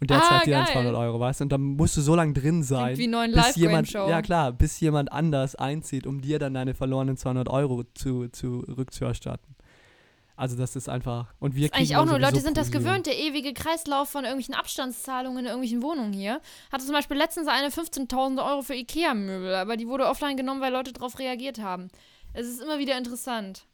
[0.00, 0.72] Und der Ah, zahlt dir dann geil.
[0.74, 1.44] 200 Euro, weißt du?
[1.44, 4.78] Und dann musst du so lange drin sein, wie neuen bis jemand, ja klar, bis
[4.80, 9.53] jemand anders einzieht, um dir dann deine verlorenen 200 Euro zu, zurückzuerstatten.
[10.36, 13.16] Also das ist einfach, und wir Das eigentlich auch nur, Leute sind das gewöhnt, der
[13.16, 16.40] ewige Kreislauf von irgendwelchen Abstandszahlungen in irgendwelchen Wohnungen hier.
[16.72, 20.72] Hatte zum Beispiel letztens eine 15.000 Euro für Ikea-Möbel, aber die wurde offline genommen, weil
[20.72, 21.88] Leute darauf reagiert haben.
[22.32, 23.66] Es ist immer wieder interessant.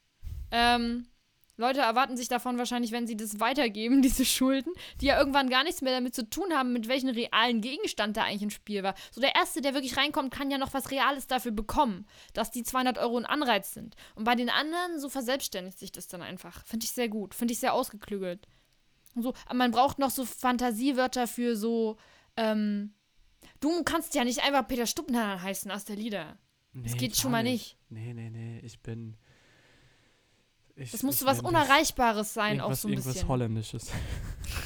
[0.50, 1.06] Ähm,
[1.60, 5.62] Leute erwarten sich davon wahrscheinlich, wenn sie das weitergeben, diese Schulden, die ja irgendwann gar
[5.62, 8.94] nichts mehr damit zu tun haben, mit welchem realen Gegenstand da eigentlich im Spiel war.
[9.12, 12.62] So der Erste, der wirklich reinkommt, kann ja noch was Reales dafür bekommen, dass die
[12.62, 13.94] 200 Euro ein Anreiz sind.
[14.14, 16.64] Und bei den anderen, so verselbstständigt sich das dann einfach.
[16.66, 17.34] Finde ich sehr gut.
[17.34, 18.46] Finde ich sehr ausgeklügelt.
[19.14, 21.96] Und so, aber man braucht noch so Fantasiewörter für so,
[22.36, 22.94] ähm,
[23.60, 26.38] du kannst ja nicht einfach Peter Stuppner heißen aus der Lieder.
[26.72, 27.76] Das Nee, geht gar schon mal nicht.
[27.88, 29.16] Nee, nee, nee, ich bin.
[30.80, 33.28] Ich, Das muss ich so was Unerreichbares sein, auch irgendwas, so ein irgendwas bisschen.
[33.28, 33.90] Holländisches.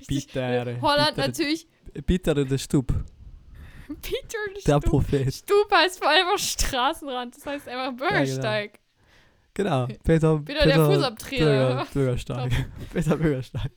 [0.00, 1.68] Richtig, Bitter, Holland bitter, natürlich.
[2.06, 2.88] Peter de Stub,
[4.02, 4.84] Peter der Stub.
[4.84, 5.32] Prophet.
[5.34, 7.36] Stub heißt vor allem auch Straßenrand.
[7.36, 8.80] Das heißt einfach Bürgersteig.
[9.54, 11.44] Genau, Peter, Peter der Fußabtreter.
[11.44, 12.52] Bürger, Bürgersteig.
[12.92, 13.70] Peter Bürgersteig.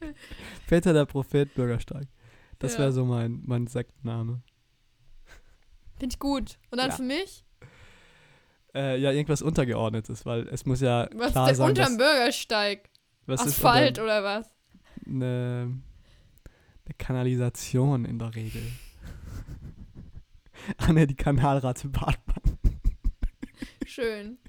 [0.67, 2.07] Peter der Prophet Bürgersteig.
[2.59, 2.79] Das Ja.
[2.79, 4.41] wäre so mein, mein Sektenname.
[5.99, 6.57] Finde ich gut.
[6.71, 6.95] Und dann Ja.
[6.95, 7.44] für mich?
[8.75, 12.07] Äh, ja, irgendwas Untergeordnetes, weil es muss ja Was klar ist denn sein, unterm dass,
[12.09, 12.89] Bürgersteig?
[13.25, 14.51] was Asphalt ist oder was?
[15.05, 15.71] eine,
[16.85, 18.61] eine Kanalisation in der Regel.
[20.77, 22.57] Ah ne, die Kanalratte Bartmann.
[23.85, 24.39] Schön.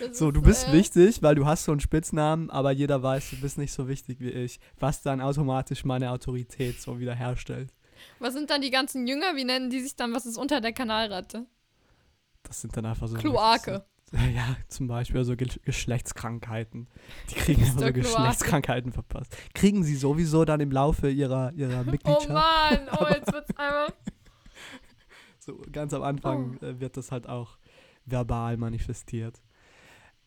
[0.00, 3.30] Das So, du bist äh, wichtig, weil du hast so einen Spitznamen, aber jeder weiß,
[3.30, 7.74] du bist nicht so wichtig wie ich, was dann automatisch meine Autorität so wiederherstellt.
[8.20, 9.36] Was sind dann die ganzen Jünger?
[9.36, 10.14] Wie nennen die sich dann?
[10.14, 11.46] Was ist unter der Kanalratte?
[12.42, 13.84] Das sind dann einfach so Kloake.
[14.10, 16.88] So, ja, zum Beispiel so Ge Geschlechtskrankheiten.
[17.30, 17.92] Die kriegen einfach so.
[17.92, 19.36] Geschlechtskrankheiten verpasst.
[19.54, 22.28] Kriegen sie sowieso dann im Laufe ihrer, ihrer Oh Mitgliedschaft.
[22.28, 23.92] Mann, oh, jetzt wird's einmal.
[25.42, 26.64] So ganz am Anfang Oh.
[26.66, 27.56] äh, wird das halt auch
[28.04, 29.40] verbal manifestiert.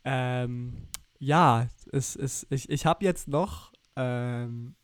[0.03, 0.87] Ähm,
[1.19, 4.75] ja, es, es, ich, ich habe jetzt noch ähm,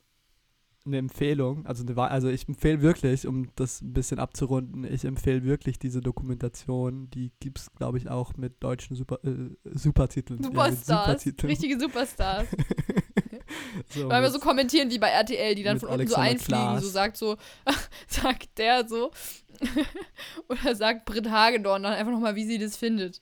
[0.86, 1.66] eine Empfehlung.
[1.66, 6.02] Also, eine, also ich empfehle wirklich, um das ein bisschen abzurunden, ich empfehle wirklich diese
[6.02, 7.10] Dokumentation.
[7.12, 10.40] Die gibt es, glaube ich, auch mit deutschen Super, äh, Supertiteln.
[10.40, 11.06] Ja, Superstars.
[11.06, 11.50] Supertiteln.
[11.50, 12.48] Richtige Superstars.
[13.90, 16.84] so, Weil wir so kommentieren wie bei RTL, die dann von unten so einfliegen, Klaas.
[16.84, 17.38] so sagt so,
[18.08, 19.12] sagt der so.
[20.48, 23.22] Oder sagt Britt Hagedorn dann einfach nochmal, wie sie das findet.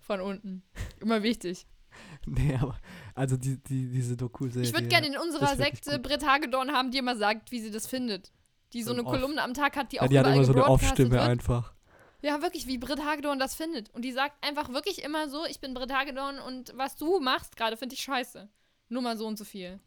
[0.00, 0.62] Von unten.
[1.00, 1.66] Immer wichtig.
[2.26, 2.76] Nee, aber
[3.20, 4.66] also die, die, diese Doku-Serie.
[4.66, 7.86] Ich würde gerne in unserer Sekte Britt Hagedorn haben, die immer sagt, wie sie das
[7.86, 8.32] findet.
[8.72, 9.12] Die so So eine off.
[9.12, 11.74] Kolumne am Tag hat, die auch ja, die hat immer so eine Off-Stimme einfach.
[12.22, 13.90] Ja, wirklich, wie Britt Hagedorn das findet.
[13.90, 17.56] Und die sagt einfach wirklich immer so, ich bin Britt Hagedorn und was du machst
[17.56, 18.48] gerade, finde ich scheiße.
[18.88, 19.80] Nur mal so und so viel.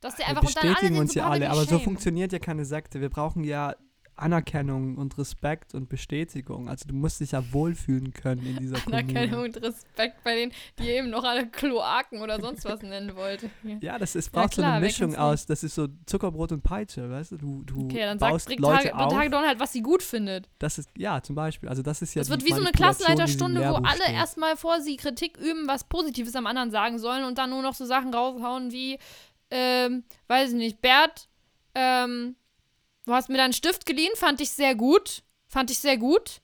[0.00, 2.38] Dass der Wir einfach und dann alle bestätigen uns ja alle, aber so funktioniert ja
[2.38, 3.00] keine Sekte.
[3.00, 3.74] Wir brauchen ja
[4.16, 6.68] Anerkennung und Respekt und Bestätigung.
[6.68, 9.44] Also du musst dich ja wohlfühlen können in dieser Anerkennung Kommune.
[9.48, 13.50] und Respekt bei denen, die eben noch alle Kloaken oder sonst was nennen wollte.
[13.80, 16.52] Ja, das ist, Ja, braucht so klar, eine wer Mischung aus, das ist so Zuckerbrot
[16.52, 17.36] und Peitsche, weißt du?
[17.36, 19.08] Du, du Okay, dann sagt baust Britt, Leute Hage, auf.
[19.08, 20.48] Britt Hagedorn halt, was sie gut findet.
[20.58, 21.68] Das ist, ja, zum Beispiel.
[21.68, 24.14] Also das ist ja Es wird wie so eine Klassenleiterstunde, wo alle steht.
[24.14, 27.74] erstmal vor sie Kritik üben, was Positives am anderen sagen sollen und dann nur noch
[27.74, 28.98] so Sachen raushauen wie,
[29.50, 31.28] ähm, weiß ich nicht, Bert,
[31.74, 32.36] ähm,
[33.06, 35.22] du hast mir deinen Stift geliehen, fand ich sehr gut.
[35.48, 36.42] Fand ich sehr gut.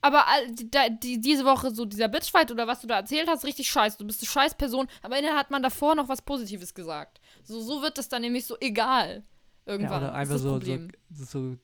[0.00, 0.68] Aber all, die,
[1.00, 3.98] die, diese Woche so dieser Bitchfight oder was du da erzählt hast, richtig scheiße.
[3.98, 4.88] Du bist eine scheiß Person.
[5.00, 7.20] Aber innen hat man davor noch was Positives gesagt.
[7.44, 9.22] So, so wird das dann nämlich so egal.
[9.64, 10.02] Irgendwann.
[10.02, 10.78] Ja, oder einfach so, so,
[11.10, 11.56] so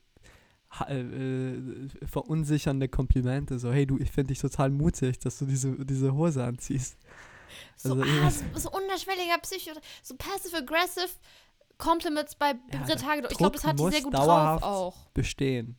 [0.87, 3.59] äh, äh, verunsichernde Komplimente.
[3.59, 6.97] So, hey du, ich finde dich total mutig, dass du diese, diese Hose anziehst.
[7.75, 9.71] So, Also ah, so, so unterschwelliger Psycho,
[10.01, 11.09] so passive-aggressive
[11.79, 13.31] Compliments bei Ja, Britt Hagedorn.
[13.31, 15.07] Ich glaube, das hat die sehr gut drauf auch.
[15.15, 15.77] Bestehen.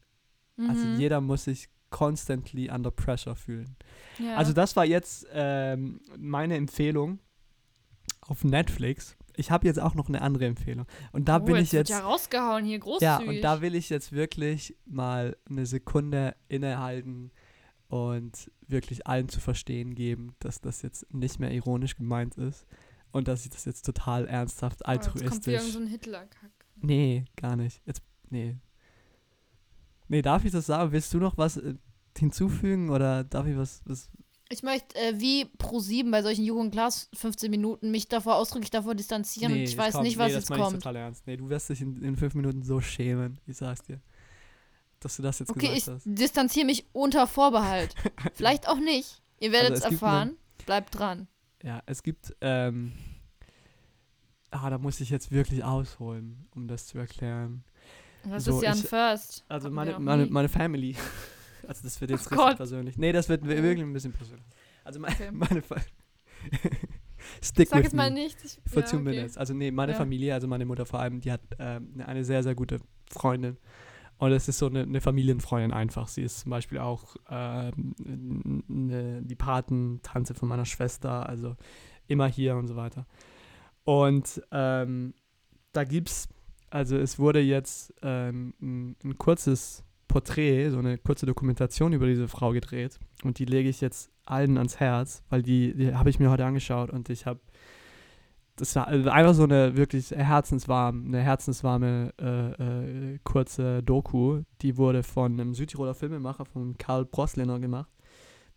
[0.59, 0.99] Also Mhm.
[0.99, 3.77] jeder muss sich constantly under pressure fühlen.
[4.19, 4.37] ja.
[4.37, 7.19] Also das war jetzt ähm, meine Empfehlung
[8.23, 9.17] auf Netflix.
[9.37, 10.87] Ich habe jetzt auch noch eine andere Empfehlung.
[11.13, 11.91] Und da oh, bin ich wird jetzt.
[11.91, 13.03] ja rausgehauen hier, großzügig.
[13.05, 17.31] Ja, und da will ich jetzt wirklich mal eine Sekunde innehalten
[17.89, 22.67] und wirklich allen zu verstehen geben, dass das jetzt nicht mehr ironisch gemeint ist
[23.13, 25.73] und dass ich das jetzt total ernsthaft oh, jetzt kommt wieder altruistisch.
[25.73, 26.51] so ein Hitler-Kack.
[26.77, 27.81] nee, gar nicht.
[27.87, 28.57] Jetzt nee.
[30.09, 30.93] Nee, darf ich das sagen?
[30.93, 31.75] Willst du noch was äh,
[32.19, 34.11] hinzufügen oder darf ich was, was
[34.49, 38.95] Ich möchte äh, wie Pro7 bei solchen Jugend Glas 15 Minuten mich davor ausdrücklich davor
[38.95, 40.75] distanzieren und ich weiß kommt- nicht, was nee, das jetzt ich kommt.
[40.83, 41.27] total ernst.
[41.27, 44.01] Nee, du wirst dich in, in fünf Minuten so schämen, ich sag's dir.
[44.99, 46.05] Dass du das jetzt Okay, ich gesagt hast.
[46.07, 47.95] distanziere mich unter Vorbehalt.
[48.35, 49.23] Vielleicht auch nicht.
[49.39, 50.37] Ihr werdet Also es erfahren.
[50.67, 51.27] Bleibt dran.
[51.63, 52.93] Ja, es gibt, ähm,
[54.51, 57.65] ah, da muss ich jetzt wirklich ausholen, um das zu erklären.
[58.29, 59.45] Das So, ist ja ein ich- First.
[59.49, 60.97] Also meine, meine, meine Family.
[61.69, 62.57] Also das wird jetzt Oh richtig Gott.
[62.57, 62.97] persönlich.
[62.99, 64.45] Nee, das wird wir- wirklich ein bisschen persönlich.
[64.83, 65.31] Also meine, Okay.
[65.33, 65.77] meine Fa
[67.43, 68.39] Stick Sag with es mal me nicht.
[68.45, 69.05] Ich, for ja, two okay.
[69.11, 69.37] minutes.
[69.37, 69.99] Also nee, meine Ja.
[69.99, 72.81] Familie, also meine Mutter vor allem, die hat ähm, eine sehr, sehr gute
[73.11, 73.57] Freundin.
[74.21, 76.07] Und es ist so eine, eine Familienfreundin einfach.
[76.07, 77.95] Sie ist zum Beispiel auch ähm,
[78.69, 81.57] eine, die Patentante von meiner Schwester, also
[82.07, 83.07] immer hier und so weiter.
[83.85, 85.15] Und ähm,
[85.73, 86.29] da gibt's,
[86.69, 92.29] also es wurde jetzt ähm, ein, ein kurzes Porträt, so eine kurze Dokumentation über diese
[92.29, 93.01] Frau gedreht.
[93.25, 96.45] Und die lege ich jetzt allen ans Herz, weil die, die habe ich mir heute
[96.45, 97.41] angeschaut und ich habe
[98.61, 104.43] das war also einfach so eine wirklich herzenswarme, eine herzenswarme äh, äh, kurze Doku.
[104.61, 107.91] Die wurde von einem Südtiroler Filmemacher, von Karl Brosliner gemacht,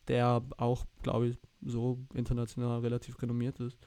[0.10, 3.78] der auch, glaube ich, so international relativ renommiert ist.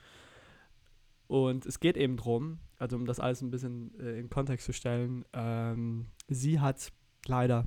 [1.27, 4.73] Und es geht eben drum, also um das alles ein bisschen äh, in Kontext zu
[4.73, 6.93] stellen, ähm, sie hat
[7.27, 7.67] leider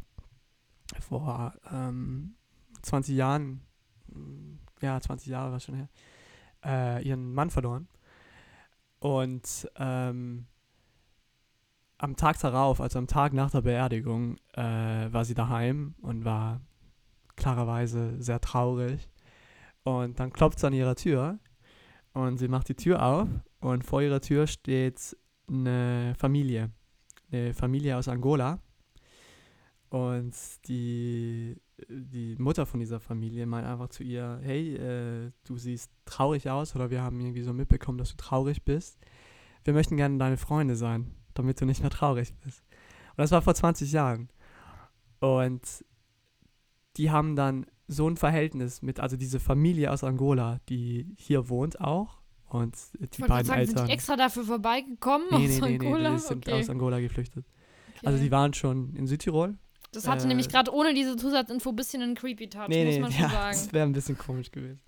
[1.01, 2.35] vor ähm,
[2.81, 3.61] 20 Jahren,
[4.81, 5.89] ja, 20 Jahre war schon her,
[6.65, 7.87] äh, ihren Mann verloren.
[8.99, 10.45] Und ähm,
[11.97, 14.61] am Tag darauf, also am Tag nach der Beerdigung, äh,
[15.11, 16.61] war sie daheim und war
[17.35, 19.09] klarerweise sehr traurig.
[19.83, 21.39] Und dann klopft es an ihrer Tür
[22.13, 23.27] und sie macht die Tür auf
[23.59, 25.15] und vor ihrer Tür steht
[25.47, 26.71] eine Familie,
[27.31, 28.59] eine Familie aus Angola.
[29.89, 30.35] Und
[30.67, 36.49] die, die Mutter von dieser Familie meint einfach zu ihr, hey, äh, du siehst traurig
[36.49, 38.99] aus oder wir haben irgendwie so mitbekommen, dass du traurig bist.
[39.63, 42.63] Wir möchten gerne deine Freunde sein, damit du nicht mehr traurig bist.
[43.09, 44.29] Und das war vor 20 Jahren.
[45.19, 45.85] Und
[46.97, 51.81] die haben dann so ein Verhältnis mit, also diese Familie aus Angola, die hier wohnt
[51.81, 52.19] auch.
[52.45, 52.75] Und
[53.15, 53.87] die beiden sagen, sind Eltern.
[53.87, 56.11] die extra dafür vorbeigekommen nee, aus nee, nee, nee, Angola?
[56.13, 56.59] die sind okay.
[56.59, 57.45] aus Angola geflüchtet.
[57.97, 58.07] okay.
[58.07, 59.57] Also die waren schon in Südtirol.
[59.91, 63.11] Das hatte äh, nämlich gerade ohne diese Zusatzinfo ein bisschen einen creepy Touch, muss man
[63.11, 63.51] schon ja, sagen.
[63.51, 64.81] das wäre ein bisschen komisch gewesen.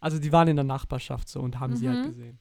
[0.00, 2.08] Also die waren in der Nachbarschaft so und haben sie halt Mhm.
[2.08, 2.38] gesehen.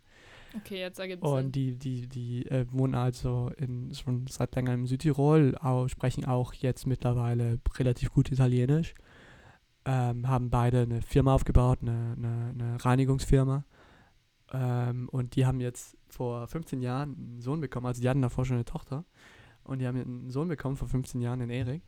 [0.58, 1.30] Okay, jetzt ergibt es.
[1.30, 6.26] Und die, die, die äh, wohnen also in, schon seit längerem in Südtirol, auch, sprechen
[6.26, 8.93] auch jetzt mittlerweile relativ gut Italienisch.
[9.86, 13.64] Ähm, haben beide eine Firma aufgebaut, eine, eine, eine Reinigungsfirma.
[14.52, 17.86] Ähm, und die haben jetzt vor 15 Jahren einen Sohn bekommen.
[17.86, 19.06] Also die hatten davor schon eine Tochter.
[19.64, 21.84] Und die haben einen Sohn bekommen vor 15 Jahren, den Erik.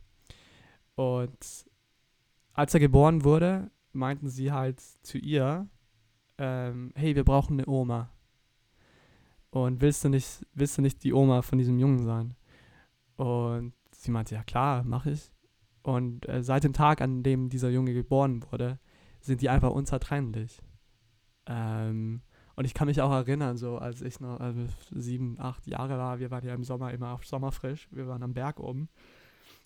[0.94, 1.66] Und
[2.52, 5.68] als er geboren wurde, meinten sie halt zu ihr,
[6.38, 8.10] ähm, hey, wir brauchen eine Oma.
[9.50, 12.34] Und willst du nicht, willst du nicht die Oma von diesem Jungen sein?
[13.16, 15.30] Und sie meinte, ja klar, mach ich.
[15.82, 18.78] Und äh, seit dem Tag, an dem dieser Junge geboren wurde,
[19.20, 20.60] sind die einfach unzertrennlich.
[21.46, 22.22] Ähm,
[22.56, 26.18] und ich kann mich auch erinnern, so als ich noch also sieben, acht Jahre war,
[26.18, 28.88] wir waren ja im Sommer immer auf Sommerfrisch, wir waren am Berg oben.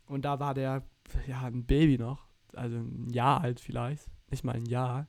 [0.06, 0.82] Und da war der,
[1.26, 5.06] ja, ein Baby noch, also ein Jahr alt vielleicht, nicht mal ein Jahr.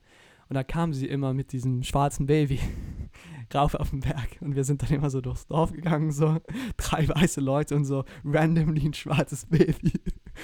[0.50, 2.58] Und da kam sie immer mit diesem schwarzen Baby
[3.54, 4.36] rauf auf den Berg.
[4.40, 6.38] Und wir sind dann immer so durchs Dorf gegangen, so
[6.76, 9.92] drei weiße Leute und so randomly ein schwarzes Baby.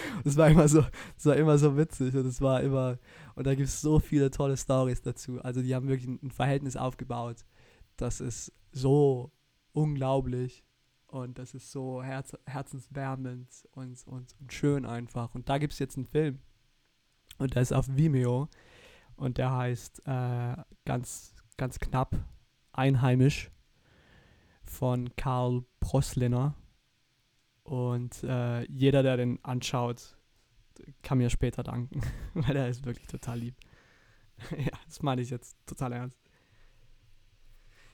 [0.24, 0.84] Das war immer so,
[1.16, 2.98] das war immer so witzig und es war immer,
[3.34, 5.40] und da gibt es so viele tolle Stories dazu.
[5.42, 7.44] Also die haben wirklich ein, Verhältnis aufgebaut.
[7.96, 9.32] Das ist so
[9.72, 10.64] unglaublich
[11.06, 15.34] und das ist so herz, herzenswärmend und, und, und schön einfach.
[15.34, 16.40] Und da gibt es jetzt einen Film
[17.38, 18.48] und der ist auf Vimeo
[19.16, 22.16] und der heißt äh, ganz, ganz knapp
[22.72, 23.50] Einheimisch
[24.64, 26.54] von Karl Prosliner.
[27.66, 30.16] Und äh, jeder, der den anschaut,
[31.02, 32.00] kann mir später danken,
[32.34, 33.56] weil der ist wirklich total lieb.
[34.56, 36.16] ja, das meine ich jetzt total ernst.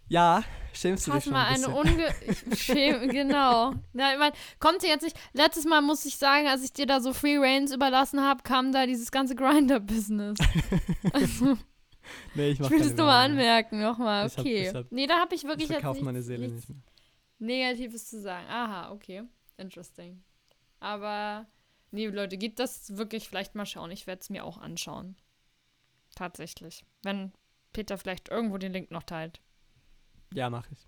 [0.08, 0.42] Ja,
[0.74, 1.94] schämst du dich Pass schon mal ein eine bisschen.
[1.94, 2.14] unge...
[2.52, 3.72] Ich schäm, genau.
[3.94, 5.16] Na, ich mein, kommt dir jetzt nicht...
[5.32, 8.72] Letztes Mal muss ich sagen, als ich dir da so Free Reigns überlassen habe, kam
[8.72, 10.38] da dieses ganze Grinder-Business.
[11.14, 11.56] Also,
[12.34, 14.26] nee, ich ich mach will keine das nur mal anmerken, nochmal.
[14.26, 14.68] Ich hab- Okay.
[14.68, 16.82] ich hab- nee, da habe ich wirklich Ich jetzt nichts, meine Seele nichts nicht mehr.
[17.38, 18.46] Negatives zu sagen.
[18.50, 19.22] Aha, okay.
[19.62, 20.22] Interesting.
[20.80, 21.46] Aber,
[21.92, 23.90] nee, Leute, geht das wirklich vielleicht mal schauen.
[23.90, 25.16] Ich werde es mir auch anschauen.
[26.14, 26.84] Tatsächlich.
[27.02, 27.32] Wenn
[27.72, 29.40] Peter vielleicht irgendwo den Link noch teilt.
[30.34, 30.86] Ja, mach ich.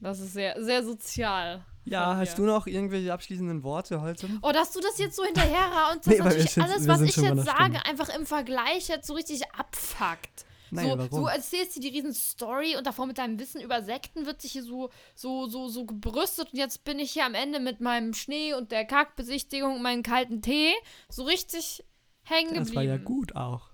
[0.00, 1.64] Das ist sehr, sehr sozial.
[1.84, 4.28] Ja, hast du noch irgendwelche abschließenden Worte heute?
[4.42, 7.16] Oh, dass du das jetzt so hinterher und das Nee, natürlich sind- alles, was ich
[7.16, 10.44] jetzt sage, einfach im Vergleich jetzt so richtig abfuckt.
[10.70, 11.20] Nein, so, warum?
[11.22, 14.52] du erzählst dir die riesen Story und davor mit deinem Wissen über Sekten wird sich
[14.52, 18.14] hier so, so, so, so gebrüstet und jetzt bin ich hier am Ende mit meinem
[18.14, 20.72] Schnee und der Kackbesichtigung und meinem kalten Tee
[21.08, 21.84] so richtig
[22.22, 22.66] hängen geblieben.
[22.66, 23.70] das war ja gut auch.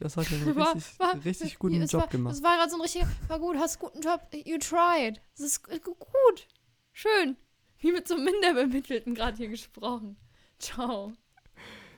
[0.00, 2.32] Das hat ja einen War- richtig, war- richtig guten Job war, gemacht.
[2.34, 5.20] Das war gerade so ein richtiger, war gut, hast einen guten Job, you tried.
[5.36, 6.46] Das ist gu- gut,
[6.92, 7.36] schön.
[7.80, 10.16] Wie mit so einem Minderbemittelten gerade hier gesprochen.
[10.58, 11.12] Ciao.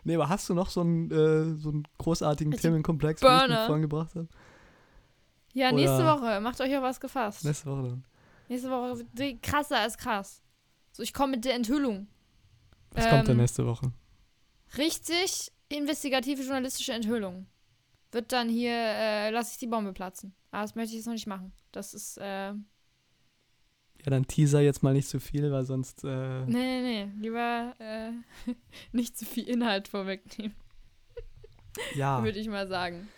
[0.05, 3.49] Nee, aber hast du noch so einen, äh, so einen großartigen Also Themenkomplex, wie ich
[3.49, 4.29] mit vorangebracht habe?
[5.53, 7.45] Ja, nächste Oder- Woche, macht euch auf was gefasst.
[7.45, 8.05] Nächste Woche dann.
[8.49, 9.05] Nächste Woche
[9.43, 10.43] krasser als krass.
[10.93, 12.07] So, ich komme mit der Enthüllung.
[12.93, 13.93] Was kommt denn Ähm, nächste Woche?
[14.77, 17.47] Richtig investigative journalistische Enthüllung.
[18.13, 20.35] Wird dann hier, äh, lasse ich die Bombe platzen.
[20.51, 21.53] Aber das möchte ich jetzt noch nicht machen.
[21.73, 22.53] Das ist, äh,
[24.05, 26.05] Ja, dann Teaser jetzt mal nicht zu viel, weil sonst.
[26.05, 27.09] Äh, nee, nee.
[27.21, 28.11] Lieber, äh,
[28.93, 30.55] nicht zu viel Inhalt vorwegnehmen,
[31.95, 33.09] ja, würde ich mal sagen.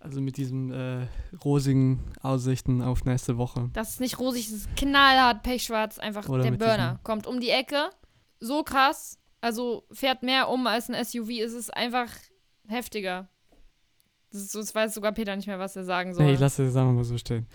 [0.00, 1.06] also mit diesen äh,
[1.44, 3.70] rosigen Aussichten auf nächste Woche.
[3.72, 5.98] Das ist nicht rosig, das ist knallhart, pechschwarz.
[5.98, 7.00] Einfach Oder der Burner.
[7.04, 7.90] Kommt um die Ecke.
[8.40, 9.18] So krass.
[9.40, 11.30] Also fährt mehr um als ein SUV.
[11.44, 12.08] Es ist einfach
[12.66, 13.28] heftiger.
[14.30, 16.24] Das ist jetzt weiß sogar Peter nicht mehr, was er sagen soll.
[16.24, 17.46] Nee, ich lasse es einfach mal so stehen.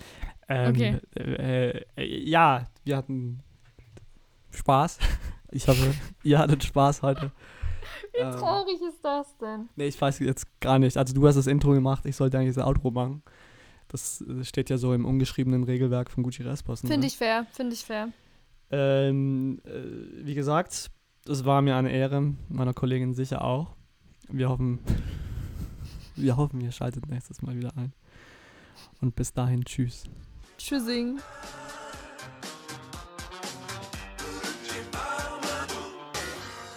[0.50, 0.98] Ähm, Okay.
[1.16, 3.40] äh, äh, ja, wir hatten
[4.52, 4.98] Spaß.
[5.52, 7.32] Ich hoffe, ihr hattet Spaß heute.
[8.14, 9.68] Wie Ähm, traurig ist das denn?
[9.76, 10.96] Nee, ich weiß jetzt gar nicht.
[10.96, 13.24] Also du hast das Intro gemacht, ich sollte eigentlich das Outro machen.
[13.88, 16.88] Das äh, steht ja so im ungeschriebenen Regelwerk von Gucci Resposten.
[16.88, 18.10] Finde ich fair, finde ich fair.
[18.70, 20.92] Ähm, äh, wie gesagt,
[21.28, 23.76] es war mir eine Ehre, meiner Kollegin sicher auch.
[24.30, 24.78] Wir hoffen,
[26.16, 27.92] wir hoffen, ihr schaltet nächstes Mal wieder ein.
[29.02, 30.04] Und bis dahin, tschüss.
[30.60, 31.22] Tschüssing.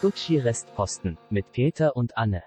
[0.01, 2.45] Gucci Restposten mit Peter und Anne.